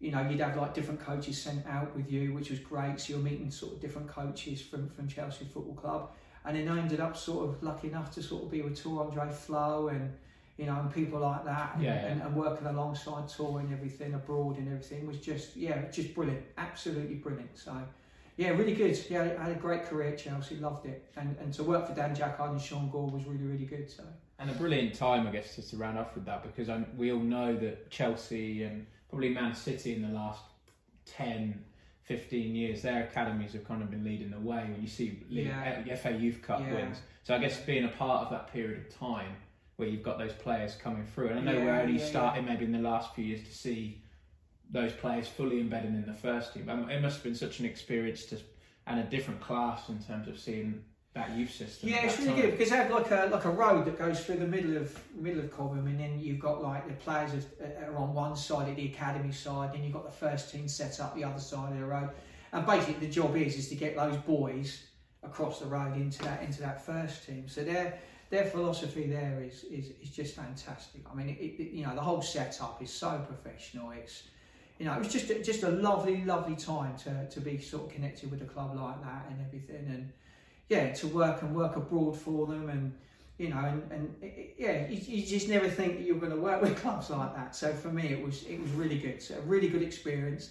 [0.00, 2.98] you know, you'd have like different coaches sent out with you, which was great.
[2.98, 6.10] So you're meeting sort of different coaches from from Chelsea Football Club,
[6.44, 9.04] and then I ended up sort of lucky enough to sort of be with Tore
[9.04, 10.12] Andre Flo and
[10.56, 12.06] you know and people like that, and, Yeah, yeah.
[12.08, 16.42] And, and working alongside Tore and everything abroad and everything was just yeah, just brilliant,
[16.58, 17.56] absolutely brilliant.
[17.56, 17.70] So.
[18.36, 18.98] Yeah, really good.
[19.08, 21.10] Yeah, I had a great career at Chelsea, loved it.
[21.16, 23.90] And and to work for Dan Jackard and Sean Gore was really, really good.
[23.90, 24.02] So
[24.38, 27.12] And a brilliant time, I guess, just to round off with that, because i we
[27.12, 30.42] all know that Chelsea and probably Man City in the last
[31.06, 31.64] 10,
[32.02, 35.94] 15 years, their academies have kind of been leading the way when you see Yeah.
[35.96, 36.74] FA Youth Cup Yeah.
[36.74, 37.00] wins.
[37.22, 39.34] So I guess being a part of that period of time
[39.76, 42.64] where you've got those players coming through, and I know Yeah, we're only starting maybe
[42.64, 44.02] in the last few years to see
[44.70, 46.68] those players fully embedded in the first team.
[46.68, 48.38] Um, It must have been such an experience to,
[48.86, 51.88] and a different class in terms of seeing that youth system.
[51.88, 52.40] yeah, it's really time.
[52.42, 54.98] good because they have like a like a road that goes through the middle of
[55.14, 58.68] middle of Cobham, and then you've got like the players are, are on one side
[58.68, 61.72] of the academy side, and you've got the first team set up the other side
[61.72, 62.10] of the road.
[62.52, 64.82] And basically, the job is is to get those boys
[65.22, 67.48] across the road into that into that first team.
[67.48, 67.98] So their
[68.28, 71.00] their philosophy there is is, is just fantastic.
[71.10, 73.90] I mean, it, it, you know, the whole setup is so professional.
[73.92, 74.24] It's
[74.78, 77.86] you know, it was just a, just a lovely, lovely time to, to be sort
[77.86, 80.12] of connected with a club like that and everything, and
[80.68, 82.92] yeah, to work and work abroad for them, and
[83.38, 86.38] you know, and, and it, yeah, you, you just never think that you're going to
[86.38, 87.56] work with clubs like that.
[87.56, 89.22] So for me, it was it was really good.
[89.22, 90.50] So a really good experience.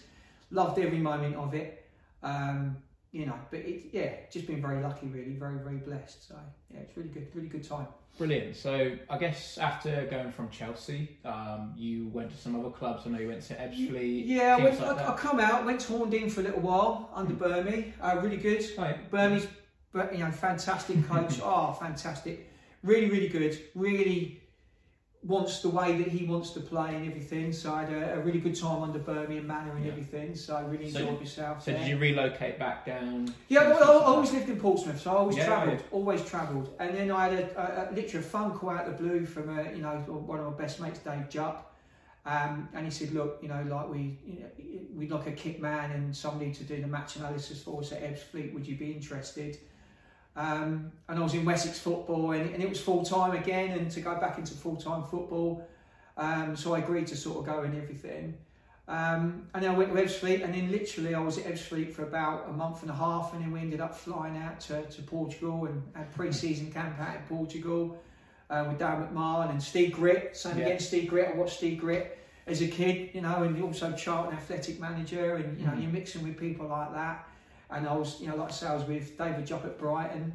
[0.51, 1.87] Loved every moment of it.
[2.23, 2.77] Um,
[3.15, 6.27] you know, but it, yeah, just been very lucky, really, very very blessed.
[6.27, 6.35] So
[6.69, 7.87] yeah, it's really good, really good time.
[8.17, 8.57] Brilliant.
[8.57, 13.03] So I guess after going from Chelsea, um, you went to some other clubs.
[13.05, 14.23] I know you went to Ebbsfleet.
[14.25, 17.09] Yeah, I, went, like I, I come out, went to Horndean for a little while
[17.13, 17.93] under Burmy.
[18.01, 18.65] Uh, really good.
[18.77, 19.09] Right.
[19.09, 19.47] Burmese,
[19.93, 21.39] but you know, fantastic coach.
[21.43, 22.51] oh, fantastic.
[22.83, 23.57] Really, really good.
[23.75, 24.41] Really
[25.25, 27.51] wants the way that he wants to play and everything.
[27.51, 29.91] So I had a, a really good time under and Manor and Yeah.
[29.91, 30.35] everything.
[30.35, 31.63] So I really So- enjoyed myself.
[31.63, 31.79] So there.
[31.79, 33.33] did you relocate back down?
[33.47, 36.75] Yeah, well, I I always lived in Portsmouth, so I always Yeah, travelled, always travelled.
[36.79, 39.25] And then I had a, a, a literally a phone call out of the blue
[39.25, 41.73] from a, you know one of my best mates, Dave Jupp,
[42.27, 44.49] um, and he said, look, you know, like we you know,
[44.95, 48.03] we'd like a kit man and somebody to do the match analysis for us at
[48.03, 48.53] Ebbsfleet.
[48.53, 49.57] Would you be interested?
[50.35, 53.89] Um, and I was in Wessex football, and, and it was full time again, and
[53.91, 55.65] to go back into full time football.
[56.17, 58.37] Um, so I agreed to sort of go and everything.
[58.87, 62.03] Um, and then I went to Ebbsfleet, and then literally I was at Ebbsfleet for
[62.03, 65.01] about a month and a half, and then we ended up flying out to, to
[65.01, 67.97] Portugal and had pre-season camp out in Portugal
[68.49, 70.35] uh, with Daryl McMahon and Steve Gritt.
[70.35, 70.65] Same Yeah.
[70.65, 71.33] again, Steve Gritt.
[71.33, 72.09] I watched Steve Gritt
[72.45, 75.81] as a kid, you know, and also Charlton athletic manager, and you know, Mhm.
[75.81, 77.27] you're mixing with people like that.
[77.69, 80.33] And I was, you know, like I say, I was with David Jupp at Brighton.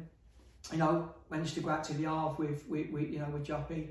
[0.71, 3.45] You know, managed to go out to Le Havre with, with, with you know, with
[3.45, 3.87] Juppy.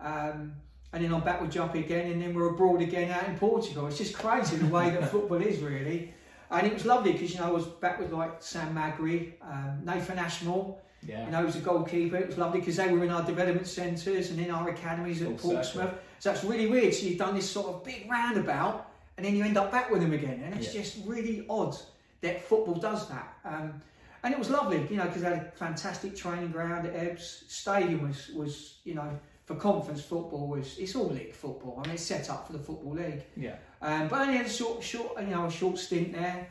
[0.00, 0.54] Um,
[0.92, 3.86] and then I'm back with Juppy again, and then we're abroad again out in Portugal.
[3.86, 6.14] It's just crazy the way that football is, really.
[6.50, 9.80] And it was lovely because you know I was back with like Sam Magri, um,
[9.84, 11.24] Nathan Ashmore, Yeah.
[11.26, 12.16] You know, was a goalkeeper.
[12.16, 15.38] It was lovely because they were in our development centres and in our academies at
[15.40, 15.94] Full Portsmouth.
[16.20, 16.94] So that's really weird.
[16.94, 20.00] So you've done this sort of big roundabout, and then you end up back with
[20.02, 20.82] them again, and it's Yeah.
[20.82, 21.76] just really odd
[22.20, 23.36] that football does that.
[23.44, 23.80] Um,
[24.22, 27.44] and it was lovely, you know, because they had a fantastic training ground at Ebbs.
[27.48, 31.78] Stadium was was you know for conference football was it's all league football.
[31.78, 33.22] I mean, it's set up for the football league.
[33.36, 33.54] Yeah.
[33.80, 36.48] Um, but I only had a short, short, you know, a short stint there.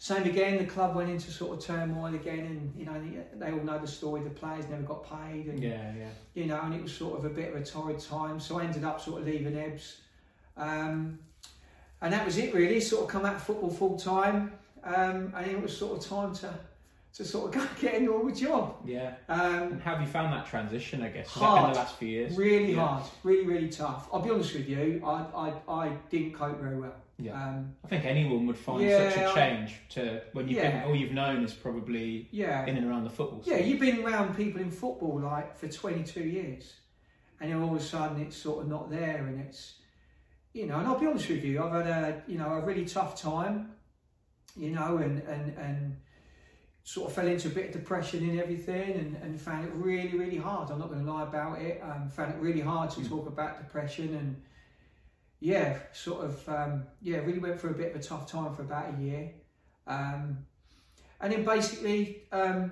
[0.00, 0.58] Same again.
[0.58, 3.78] The club went into sort of turmoil again, and you know they, they all know
[3.78, 4.22] the story.
[4.22, 6.08] The players never got paid, and Yeah, yeah.
[6.34, 8.38] you know, and it was sort of a bit of a torrid time.
[8.38, 9.98] So I ended up sort of leaving Ebbs,
[10.56, 11.18] um,
[12.00, 12.80] and that was it really.
[12.80, 14.52] Sort of come out of football full time,
[14.94, 16.52] um, and it was sort of time to
[17.14, 18.76] to sort of go get a normal job.
[18.84, 19.14] Yeah.
[19.28, 21.28] Um, And have you found that transition, I guess?
[21.28, 21.64] Hard.
[21.64, 22.36] been the last few years?
[22.36, 22.86] really Yeah.
[22.86, 24.08] hard, really really tough.
[24.12, 25.52] I'll be honest with you, I I,
[25.84, 26.94] I didn't cope very well.
[27.20, 27.32] Yeah.
[27.32, 30.70] Um, I think anyone would find Yeah, such a change to when you've Yeah.
[30.82, 32.64] been all you've known is probably yeah.
[32.66, 33.42] in and around the football.
[33.44, 36.74] Yeah, you've been around people in football like for 22 years,
[37.40, 39.74] and then all of a sudden it's sort of not there, and it's,
[40.52, 42.84] you know, and I'll be honest with you, I've had a, you know, a really
[42.84, 43.72] tough time,
[44.58, 45.96] you know, and and and
[46.84, 50.16] sort of fell into a bit of depression and everything, and, and found it really,
[50.16, 50.70] really hard.
[50.70, 51.82] I'm not going to lie about it.
[51.82, 53.08] Um, found it really hard to Mm.
[53.08, 54.42] talk about depression, and
[55.40, 58.62] yeah, sort of, um, yeah, really went through a bit of a tough time for
[58.62, 59.30] about a year.
[59.86, 60.38] Um,
[61.20, 62.70] and then basically, um,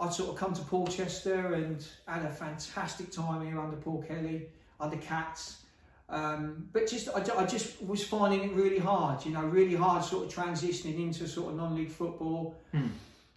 [0.00, 4.48] I'd sort of come to Portchester and had a fantastic time here under Paul Kelly,
[4.80, 5.64] under Cats.
[6.10, 10.02] Um, but just I, I just was finding it really hard, you know, really hard
[10.04, 12.56] sort of transitioning into sort of non-league football.
[12.72, 12.86] Hmm.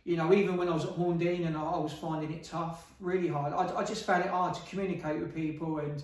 [0.04, 2.88] You know, even when I was at Horndean and I, I was finding it tough,
[3.00, 3.54] really hard.
[3.54, 6.02] I, I just found it hard to communicate with people and,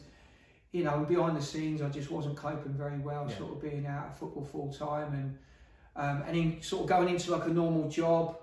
[0.71, 3.37] you know, behind the scenes, I just wasn't coping very well, Yeah.
[3.37, 5.37] sort of being out of football full time and
[5.95, 8.37] um, and then sort of going into like a normal job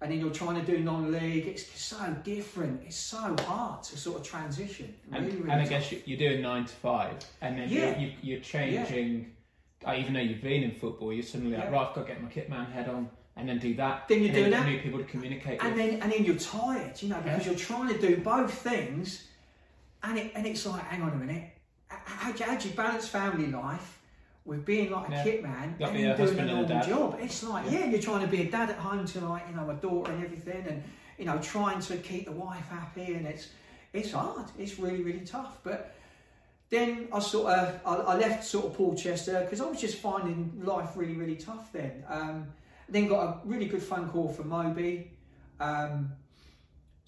[0.00, 1.46] and then you're trying to do non-league.
[1.46, 2.82] It's so different.
[2.86, 4.94] It's so hard to sort of transition.
[5.12, 7.98] And, Really, really and I guess you- you're doing nine to five, and then Yeah.
[7.98, 9.32] you're, you, you're changing.
[9.86, 12.22] uh, even though you've been in football, you're suddenly like, right, I've got to get
[12.22, 14.06] my kit man head on, and then do that.
[14.08, 14.68] Then you're and doing then that.
[14.70, 15.90] New people to communicate and with.
[15.90, 19.26] then and then you're tired, you know, because you're trying to do both things,
[20.02, 21.50] and it and it's like, hang on a minute,
[21.88, 23.98] how do you, how do you balance family life
[24.44, 25.22] with being like a Yeah.
[25.24, 27.18] kit man Gotta and doing a a normal job?
[27.20, 27.80] It's like, Yeah.
[27.80, 27.86] yeah.
[27.86, 30.24] you're trying to be a dad at home to like, you know, my daughter and
[30.24, 30.82] everything, and
[31.18, 33.48] you know, trying to keep the wife happy, and it's
[33.92, 34.46] it's hard.
[34.58, 35.94] It's really really tough, but.
[36.70, 40.52] Then I sort of I, I left sort of Portchester because I was just finding
[40.64, 42.04] life really really tough then.
[42.08, 42.46] Um,
[42.88, 45.10] then got a really good phone call from Moby,
[45.58, 46.12] um,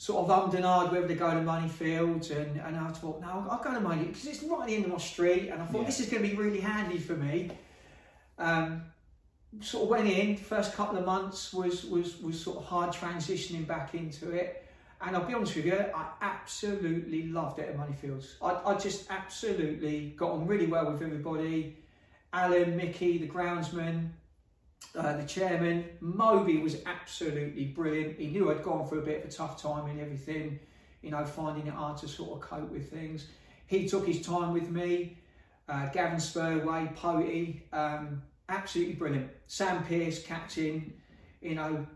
[0.03, 3.63] sort of ummed and whether to go to Moneyfield, and, and I thought, no, I'll
[3.63, 5.83] go to Money because it's right at the end of my street, and I thought
[5.83, 5.87] Yeah.
[5.87, 7.53] this is going to be really handy for me.
[8.37, 8.83] Um,
[9.61, 10.37] sort of went in.
[10.37, 14.67] First couple of months was was was sort of hard transitioning back into it,
[15.03, 18.27] and I'll be honest with you, I absolutely loved it at Moneyfields.
[18.43, 21.77] I, I just absolutely got on really well with everybody.
[22.33, 24.09] Alan, Mickey, the groundsman,
[24.97, 28.19] uh, the chairman, Moby was absolutely brilliant.
[28.19, 30.59] He knew I'd gone through a bit of a tough time and everything,
[31.03, 33.27] you know, finding it hard to sort of cope with things.
[33.67, 35.17] He took his time with me.
[35.69, 39.31] Uh, Gavin Spurway, Potey, um, absolutely brilliant.
[39.47, 40.93] Sam Pierce, captain,
[41.41, 41.87] you know,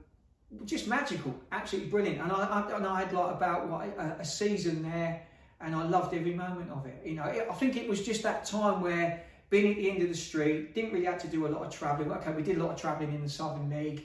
[0.64, 2.20] just magical, absolutely brilliant.
[2.20, 5.22] And I, I, and I had like about what, a, a season there,
[5.61, 7.03] and I loved every moment of it.
[7.05, 10.03] You know, it, I think it was just that time where being at the end
[10.03, 12.11] of the street, didn't really have to do a lot of travelling.
[12.13, 14.05] Okay, we did a lot of travelling in the Southern League,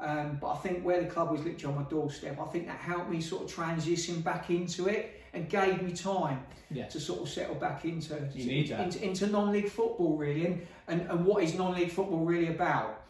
[0.00, 2.78] um, but I think where the club was literally on my doorstep, I think that
[2.78, 6.88] helped me sort of transition back into it and gave me time Yeah.
[6.88, 8.16] to sort of settle back into
[8.82, 13.02] into, into non-league football really, and, and, and what is non-league football really about,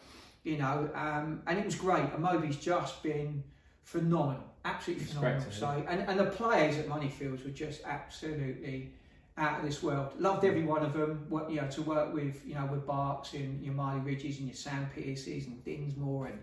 [0.43, 0.89] you know.
[0.95, 2.05] Um, and it was great.
[2.13, 3.43] And Moby's just been
[3.81, 5.51] phenomenal, absolutely phenomenal.
[5.51, 8.93] So, and, and the players at Moneyfields were just absolutely
[9.37, 10.13] out of this world.
[10.19, 11.25] Loved every one of them.
[11.29, 14.47] What you know to work with, you know, with Barks and your Marley Ridges and
[14.47, 16.39] your Sam Pierces and Dinsmore and.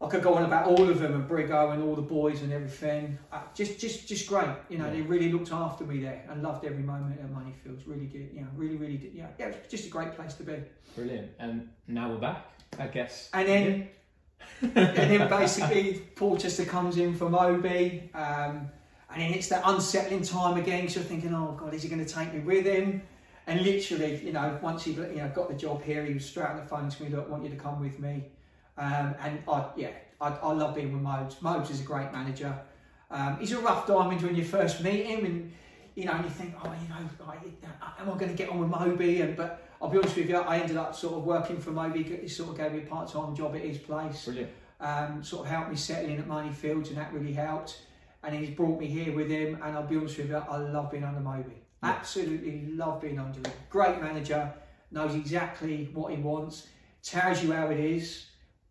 [0.00, 2.52] I could go on about all of them and Brigo and all the boys and
[2.52, 3.18] everything.
[3.32, 4.46] Uh, just, just, just great.
[4.68, 4.92] You know, Yeah.
[4.92, 7.82] they really looked after me there and loved every moment at Moneyfields.
[7.84, 8.28] Really good.
[8.32, 8.96] You know, really, really.
[8.96, 10.54] Did, yeah, yeah, it was just a great place to be.
[10.94, 11.32] Brilliant.
[11.40, 12.46] And now we're back,
[12.78, 13.28] I guess.
[13.34, 13.88] And then,
[14.60, 18.68] and then basically Portchester comes in from Obi, um,
[19.10, 20.88] and then it's that unsettling time again.
[20.88, 23.02] So you're thinking, oh God, is he going to take me with him?
[23.46, 26.48] And literally, you know, once he you know got the job here, he was straight
[26.48, 28.24] on the phone to me, look, I want you to come with me.
[28.76, 29.90] Um, and I, yeah,
[30.20, 31.40] I, I love being with Mobes.
[31.40, 32.54] Mobes is a great manager.
[33.10, 35.52] Um, he's a rough diamond when you first meet him, and
[35.94, 37.40] you know, and you think, oh, you know, like,
[37.98, 39.22] am I going to get on with Moby?
[39.22, 42.02] And but I'll be honest with you, I ended up sort of working for Moby.
[42.02, 44.28] He sort of gave me a part-time job at his place
[44.80, 47.80] um, sort of helped me settle in at Money Fields, and that really helped.
[48.22, 49.58] And he's brought me here with him.
[49.62, 51.62] And I'll be honest with you, I love being under Moby.
[51.82, 51.90] Yeah.
[51.90, 53.54] Absolutely love being under him.
[53.70, 54.52] Great manager,
[54.90, 56.68] knows exactly what he wants,
[57.02, 58.26] tells you how it is,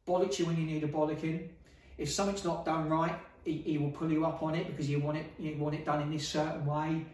[0.07, 1.49] bollocks you when you need a bollocking.
[1.97, 4.99] If something's not done right, he, he will pull you up on it because you
[4.99, 7.05] want it you want it done in this certain way.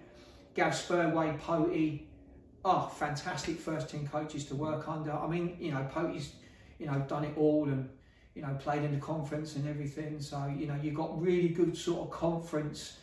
[0.55, 2.03] Gav Spurway, Potey,
[2.65, 5.11] oh, fantastic first team coaches to work under.
[5.11, 6.33] I mean, you know, Potey's,
[6.79, 7.89] you know, done it all and
[8.35, 10.19] you know played in the conference and everything.
[10.19, 12.97] So you know, you've got really good sort of conference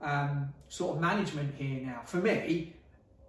[0.00, 2.02] um, sort of management here now.
[2.06, 2.74] For me,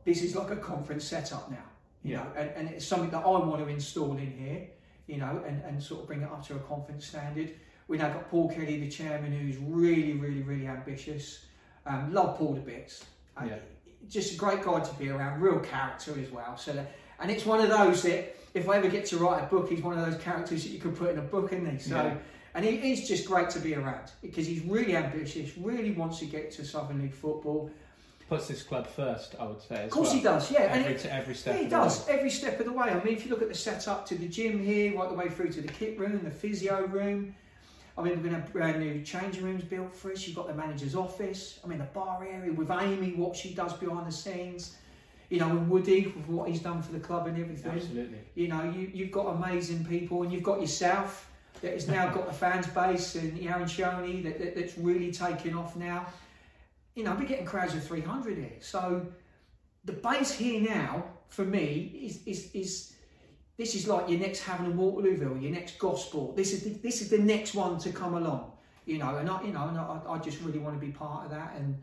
[0.06, 1.58] this is like a conference setup now.
[2.04, 2.23] You Yeah.
[2.23, 4.67] know, and, and it's something that I want to install in here.
[5.08, 7.51] You know, and, and sort of bring it up to a conference standard.
[7.89, 11.45] We now got Paul Kelly, the chairman, who's really, really, really ambitious.
[11.86, 13.04] Um, love Paul to bits.
[13.36, 13.58] Uh, Yeah.
[14.08, 16.56] Just a great guy to be around, real character as well.
[16.56, 19.45] So, that, and it's one of those that if I ever get to write a
[19.47, 21.77] book, he's one of those characters that you could put in a book, isn't he?
[21.79, 22.15] So, Yeah.
[22.55, 26.25] and he, he's just great to be around because he's really ambitious, really wants to
[26.25, 27.69] get to Southern League football.
[28.27, 29.75] Puts this club first, I would say.
[29.75, 30.17] As Of course, well.
[30.17, 30.51] he does.
[30.51, 31.55] Yeah, and Every, it- every step.
[31.55, 32.13] yeah, he does way.
[32.13, 32.89] every step of the way.
[32.89, 35.29] I mean, if you look at the setup to the gym here, right the way
[35.29, 37.36] through to the kit room, the physio room.
[37.97, 40.25] I mean, we're going to have brand new changing rooms built for us.
[40.25, 41.60] You've got the manager's office.
[41.63, 44.77] I mean, the bar area with Amy, what she does behind the scenes.
[45.32, 47.72] You know, and Woody with what he's done for the club and everything.
[47.72, 48.20] Absolutely.
[48.36, 52.28] You know, you, you've got amazing people, and you've got yourself that has now got
[52.28, 56.06] the fans base, and the Aaron Shoney that, that, that's really taking off now.
[56.96, 58.52] You know, we're getting crowds of 300 here.
[58.60, 59.08] So
[59.86, 62.94] the base here now, for me, is, is, is
[63.58, 66.36] this is like your next Havant and Waterlooville, your next Gosport.
[66.36, 68.52] This is the, this is the next one to come along.
[68.86, 71.26] You know, and I, you know, and I, I just really want to be part
[71.26, 71.56] of that.
[71.56, 71.78] And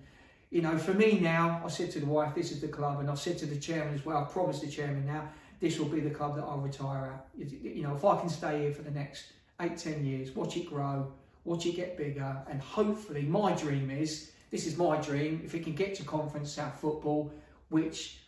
[0.51, 3.11] you know, for me now, I said to the wife, this is the club, and
[3.11, 4.19] I've said to the chairman as well.
[4.19, 5.29] I promised the chairman now,
[5.61, 7.51] this will be the club that I'll retire at.
[7.51, 10.67] You know, if I can stay here for the next eight, ten years, watch it
[10.67, 11.13] grow,
[11.45, 15.43] watch it get bigger, and hopefully, my dream is this is my dream.
[15.45, 17.33] If it can get to Conference South football,
[17.69, 18.19] which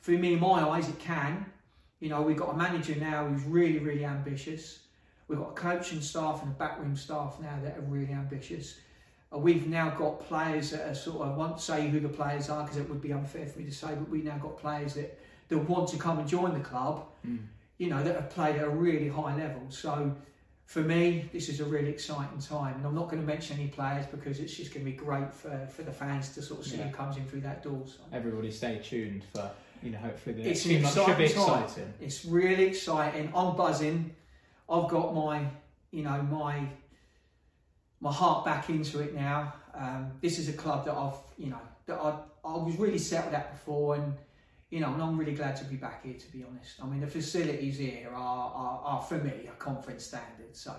[0.00, 1.46] for me, in my eyes, it can.
[1.98, 4.80] You know, we've got a manager now who's really, really ambitious.
[5.26, 8.78] We've got a coaching staff and a backroom staff now that are really ambitious.
[9.36, 12.62] We've now got players that are sort of, I won't say who the players are
[12.62, 15.18] because it would be unfair for me to say, but we've now got players that,
[15.48, 17.38] that want to come and join the club, Mm.
[17.78, 19.62] you know, that have played at a really high level.
[19.70, 20.14] So
[20.66, 22.76] for me, this is a really exciting time.
[22.76, 25.32] And I'm not going to mention any players because it's just going to be great
[25.32, 26.84] for, for the fans to sort of see Yeah.
[26.88, 27.82] who comes in through that door.
[27.86, 28.00] So.
[28.12, 29.50] Everybody stay tuned for,
[29.82, 31.62] you know, hopefully the It's next few months should be exciting time.
[31.64, 31.94] exciting.
[32.00, 33.32] It's really exciting.
[33.34, 34.14] I'm buzzing.
[34.68, 35.44] I've got my,
[35.90, 36.66] you know, my
[38.04, 39.54] my heart back into it now.
[39.74, 42.10] Um, this is a club that I've, you know, that I
[42.44, 44.14] I was really settled at before, and
[44.70, 46.14] you know, and I'm really glad to be back here.
[46.14, 50.04] To be honest, I mean, the facilities here are are, are for me a conference
[50.04, 50.54] standard.
[50.54, 50.74] So,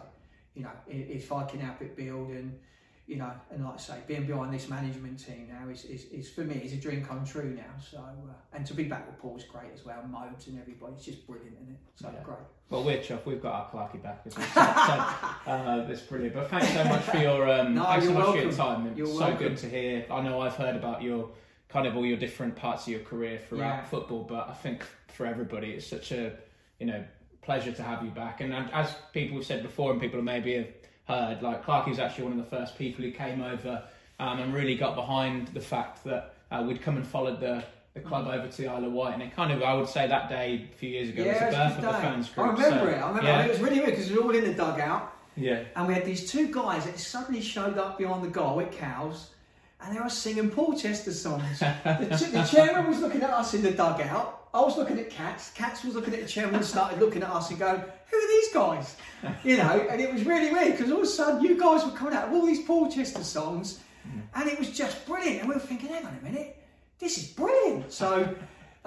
[0.53, 2.59] you know, if I can help it build and
[3.07, 6.29] you know, and like I say, being behind this management team now is, is, is
[6.29, 7.79] for me is a dream come true now.
[7.79, 11.05] So, uh, and to be back with Paul's great as well, Mobes and everybody, it's
[11.05, 11.79] just brilliant, isn't it?
[11.95, 12.23] So Yeah.
[12.23, 12.37] great.
[12.71, 13.25] Well, we're chuffed.
[13.27, 14.47] We've got our Clarky back as well.
[15.45, 16.33] So, uh, that's brilliant.
[16.33, 18.87] But thanks so much for your um, No, thanks so much for your time.
[18.87, 19.37] It's You're so welcome.
[19.49, 20.05] good to hear.
[20.09, 21.29] I know I've heard about your
[21.69, 23.83] kind of all your different parts of your career throughout Yeah.
[23.83, 26.33] football, but I think for everybody, it's such a
[26.79, 27.03] you know
[27.43, 28.41] pleasure to have you back.
[28.41, 30.67] And, and as people have said before, and people maybe have
[31.07, 33.83] heard, like Clarky was actually one of the first people who came over
[34.19, 37.63] um, and really got behind the fact that uh, we'd come and followed the.
[37.93, 40.05] The club over to the Isle of Wight, and it kind of, I would say,
[40.05, 42.29] that day a few years ago was the it was a birth of the fans
[42.29, 42.57] I group.
[42.57, 42.93] remember So, it.
[42.97, 43.41] I remember yeah.
[43.41, 43.45] it.
[43.45, 46.03] It was really weird because we were all in the dugout Yeah, and we had
[46.03, 49.29] these two guys that suddenly showed up behind the goal at Cowes
[49.79, 51.59] and they were singing Portchester songs.
[51.59, 54.44] the, the chairman was looking at us in the dugout.
[54.55, 55.51] I was looking at Cats.
[55.51, 58.27] Cats was looking at the chairman and started looking at us and going, Who are
[58.27, 58.95] these guys?
[59.43, 61.91] You know, and it was really weird because all of a sudden you guys were
[61.91, 63.79] coming out with all these Portchester songs
[64.35, 65.39] and it was just brilliant.
[65.41, 66.57] And we were thinking, Hang on a minute,
[66.99, 67.91] this is brilliant.
[67.91, 68.33] So.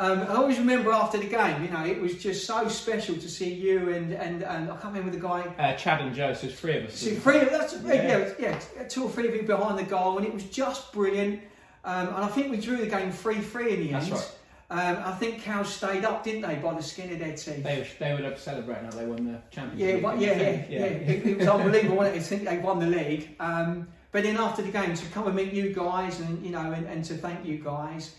[0.00, 3.28] Um, I always remember after the game, you know, it was just so special to
[3.28, 6.46] see you and, and, and I can't remember the guy, Uh, Chad and Joe, so
[6.46, 6.94] there's three of us.
[6.94, 7.92] See, three, that's, yeah.
[7.94, 8.32] Yeah.
[8.38, 11.40] Yeah, yeah, two or three of you behind the goal, and it was just brilliant.
[11.84, 14.14] Um, and I think we drew the game 3 3 in the That's end.
[14.14, 14.37] right.
[14.70, 17.62] Um, I think Cowes stayed up, didn't they, by the skin of their teeth?
[17.62, 20.64] They, were- they would have celebrated now they won the Champions Yeah, well, yeah, yeah,
[20.68, 21.96] yeah, It, it was unbelievable.
[21.96, 22.20] wasn't it?
[22.20, 23.34] I think they won the league.
[23.40, 26.72] Um, but then after the game, to come and meet you guys and you know,
[26.72, 28.14] and, and to thank you guys,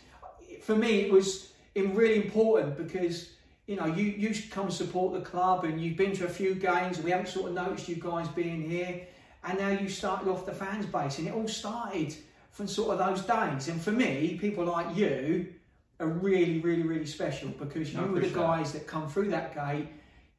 [0.62, 3.30] for me it was in really important because
[3.68, 6.56] you know you you come and support the club and you've been to a few
[6.56, 7.00] games.
[7.00, 9.02] We haven't sort of noticed you guys being here,
[9.44, 12.16] and now you started off the fans base, and it all started
[12.52, 13.68] from sort of those days.
[13.68, 15.48] And for me, people like you
[16.00, 18.40] are really, really, really special because you were the appreciate that.
[18.40, 19.90] guys that come through that gate.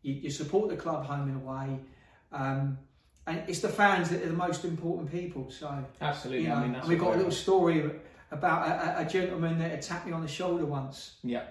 [0.02, 1.78] You, you support the club home and away.
[2.32, 2.78] Um,
[3.26, 5.50] and it's the fans that are the most important people.
[5.50, 6.44] So Absolutely.
[6.44, 7.90] you know, I mean, we've got a little story
[8.30, 11.16] about a, a- gentleman that had tapped me on the shoulder once.
[11.22, 11.44] Yeah.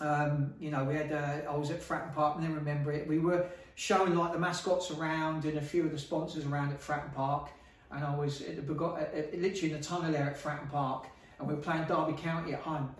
[0.00, 3.08] Um, you know, we had uh, I was at Fratton Park, and then remember it.
[3.08, 3.46] We were
[3.76, 7.48] showing like the mascots around and a few of the sponsors around at Fratton Park,
[7.90, 11.06] and I was at the, literally in the tunnel there at Fratton Park,
[11.38, 12.94] and we were playing Derby County at home,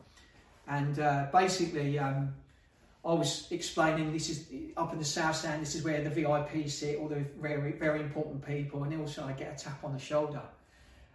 [0.67, 1.99] and uh, basically.
[1.99, 2.35] Um,
[3.07, 5.63] I was explaining this is up in the south stand.
[5.63, 9.33] This is where the VIP sit, all the very very important people, and also I
[9.33, 10.43] get a tap on the shoulder,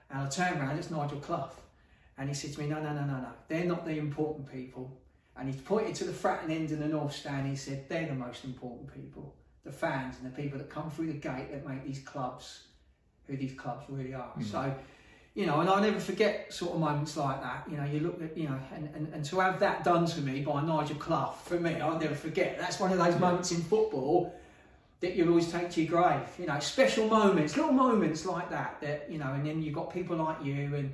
[0.10, 0.78] and I turn around.
[0.78, 1.52] It's Nigel Clough,
[2.18, 3.34] and he said to me, "No, no, no, no, no.
[3.50, 4.98] They're not the important people."
[5.36, 7.46] And he pointed to the Fratton end and the north stand.
[7.48, 9.36] He said, "They're the most important people,
[9.66, 12.68] the fans and the people that come through the gate that make these clubs
[13.28, 14.46] who these clubs really are." Mm.
[14.46, 14.74] So.
[15.34, 17.66] You know, and I'll never forget sort of moments like that.
[17.70, 20.22] You know, you look at, you know, and, and, and to have that done to
[20.22, 22.60] me by Nigel Clough, for me, I'll never forget.
[22.60, 24.36] That's one of those moments in football
[25.00, 26.28] that you'll always take to your grave.
[26.38, 28.80] You know, special moments, little moments like that.
[28.82, 30.94] That you know, and then you've got people like you and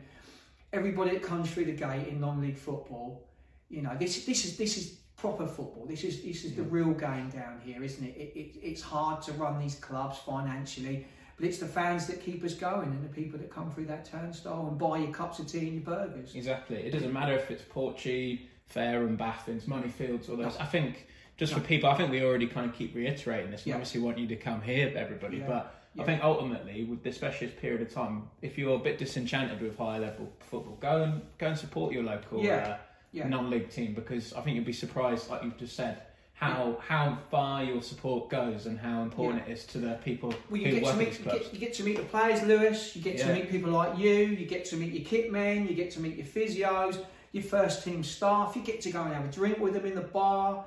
[0.72, 3.24] everybody that comes through the gate in non-league football.
[3.70, 5.86] You know, this this is this is proper football.
[5.88, 8.16] This is this is the real game down here, isn't it?
[8.16, 8.56] It, it?
[8.62, 11.06] It's hard to run these clubs financially,
[11.38, 14.06] but it's the fans that keep us going and the people that come through that
[14.06, 16.34] turnstile and buy your cups of tea and your burgers.
[16.36, 16.78] Exactly.
[16.78, 20.58] It doesn't matter if it's Porchy, Fair and Baffins, Moneyfields, all those.
[20.58, 21.08] I think
[21.38, 23.66] just for people, I think we already kind of keep reiterating this.
[23.66, 23.76] We Yeah.
[23.76, 25.38] obviously want you to come here, everybody.
[25.38, 25.48] Yeah.
[25.48, 26.02] But Yeah.
[26.04, 29.78] I think ultimately, with this specialist period of time, if you're a bit disenchanted with
[29.78, 32.78] higher level football, go and go and support your local uh,
[33.14, 36.02] non-league team because I think you'll be surprised, like you've just said,
[36.38, 40.62] how how far your support goes and how important it is to the people Well,
[40.62, 41.40] you who get, to work at meet, these you, clubs.
[41.46, 42.96] get, you get to meet the players, Lewis.
[42.96, 44.14] You get to meet people like you.
[44.14, 45.68] You get to meet your kit men.
[45.68, 48.56] You get to meet your physios, your first team staff.
[48.56, 50.64] You get to go and have a drink with them in the bar.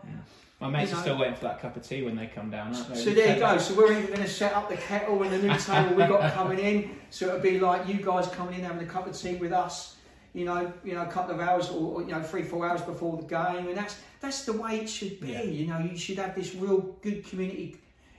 [0.61, 2.51] My mates you are know- still waiting for that cup of tea when they come
[2.51, 2.97] down, aren't they?
[2.97, 3.57] So there you go.
[3.59, 6.35] So we're even going to set up the kettle and the new table we got
[6.35, 6.91] coming in.
[7.11, 9.97] So it'll be like you guys coming in having a cup of tea with us.
[10.35, 12.83] You know, you know, a couple of hours or or, you know three four hours
[12.83, 15.29] before the game, and that's that's the way it should be.
[15.33, 15.43] Yeah.
[15.43, 17.77] You know, you should have this real good community,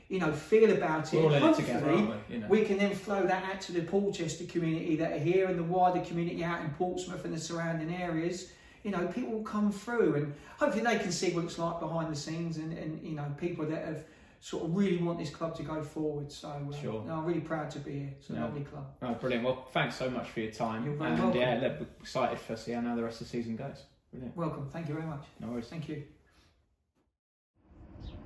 [0.09, 1.17] you know, feel about it.
[1.17, 2.35] We're all in it Hopefully, together, aren't we?
[2.35, 2.47] You know.
[2.47, 5.63] we can then flow that out to the Portchester community that are here and the
[5.63, 8.51] wider community out in Portsmouth and the surrounding areas.
[8.83, 12.11] You know, people will come through and hopefully they can see what it's like behind
[12.11, 14.03] the scenes and, and you know, people that have
[14.43, 16.31] sort of really want this club to go forward.
[16.31, 17.03] So uh, Sure.
[17.05, 18.09] no, I'm really proud to be here.
[18.19, 18.45] It's a Yeah.
[18.45, 18.87] lovely club.
[19.03, 19.45] Oh, brilliant.
[19.45, 20.83] Well, thanks so much for your time.
[20.83, 21.39] You're very and welcome.
[21.39, 23.83] yeah, look, excited for see how now the rest of the season goes.
[24.11, 24.35] Brilliant.
[24.35, 24.69] Welcome.
[24.71, 25.23] Thank you very much.
[25.39, 25.67] No worries.
[25.67, 26.03] Thank you.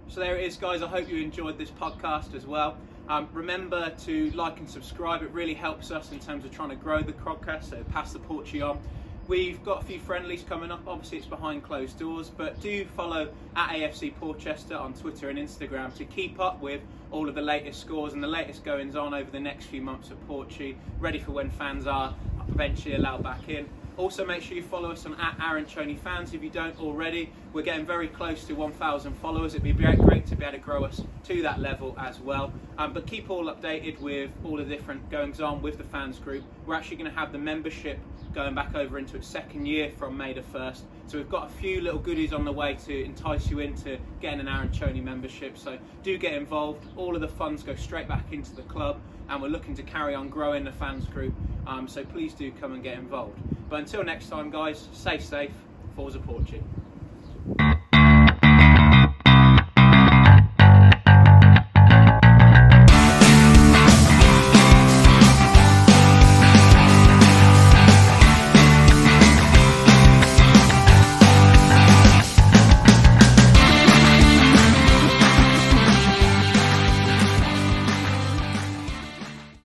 [0.07, 0.81] So there it is, guys.
[0.81, 2.77] I hope you enjoyed this podcast as well.
[3.07, 5.21] Um, remember to like and subscribe.
[5.21, 8.19] It really helps us in terms of trying to grow the Crogcast, so pass the
[8.19, 8.79] Porchy on.
[9.27, 10.81] We've got a few friendlies coming up.
[10.87, 15.95] Obviously, it's behind closed doors, but do follow at AFC Portchester on Twitter and Instagram
[15.97, 16.81] to keep up with
[17.11, 20.11] all of the latest scores and the latest goings on over the next few months
[20.11, 22.13] of Porchy, ready for when fans are
[22.47, 23.67] eventually allowed back in.
[23.97, 27.31] Also, make sure you follow us on at Aaron Choney Fans if you don't already.
[27.53, 29.53] We're getting very close to 1,000 followers.
[29.53, 32.51] It'd be great, to be able to grow us to that level as well.
[32.77, 36.43] Um, but keep all updated with all the different goings on with the fans group.
[36.65, 37.97] We're actually going to have the membership
[38.33, 40.81] going back over into its second year from May the 1st.
[41.07, 44.39] So we've got a few little goodies on the way to entice you into getting
[44.39, 45.57] an Aaron Choney membership.
[45.57, 46.87] So do get involved.
[46.97, 48.99] All of the funds go straight back into the club,
[49.29, 51.33] and we're looking to carry on growing the fans group.
[51.67, 53.39] Um, so please do come and get involved.
[53.69, 55.51] But until next time, guys, stay safe.
[55.95, 56.61] Forza Porchy.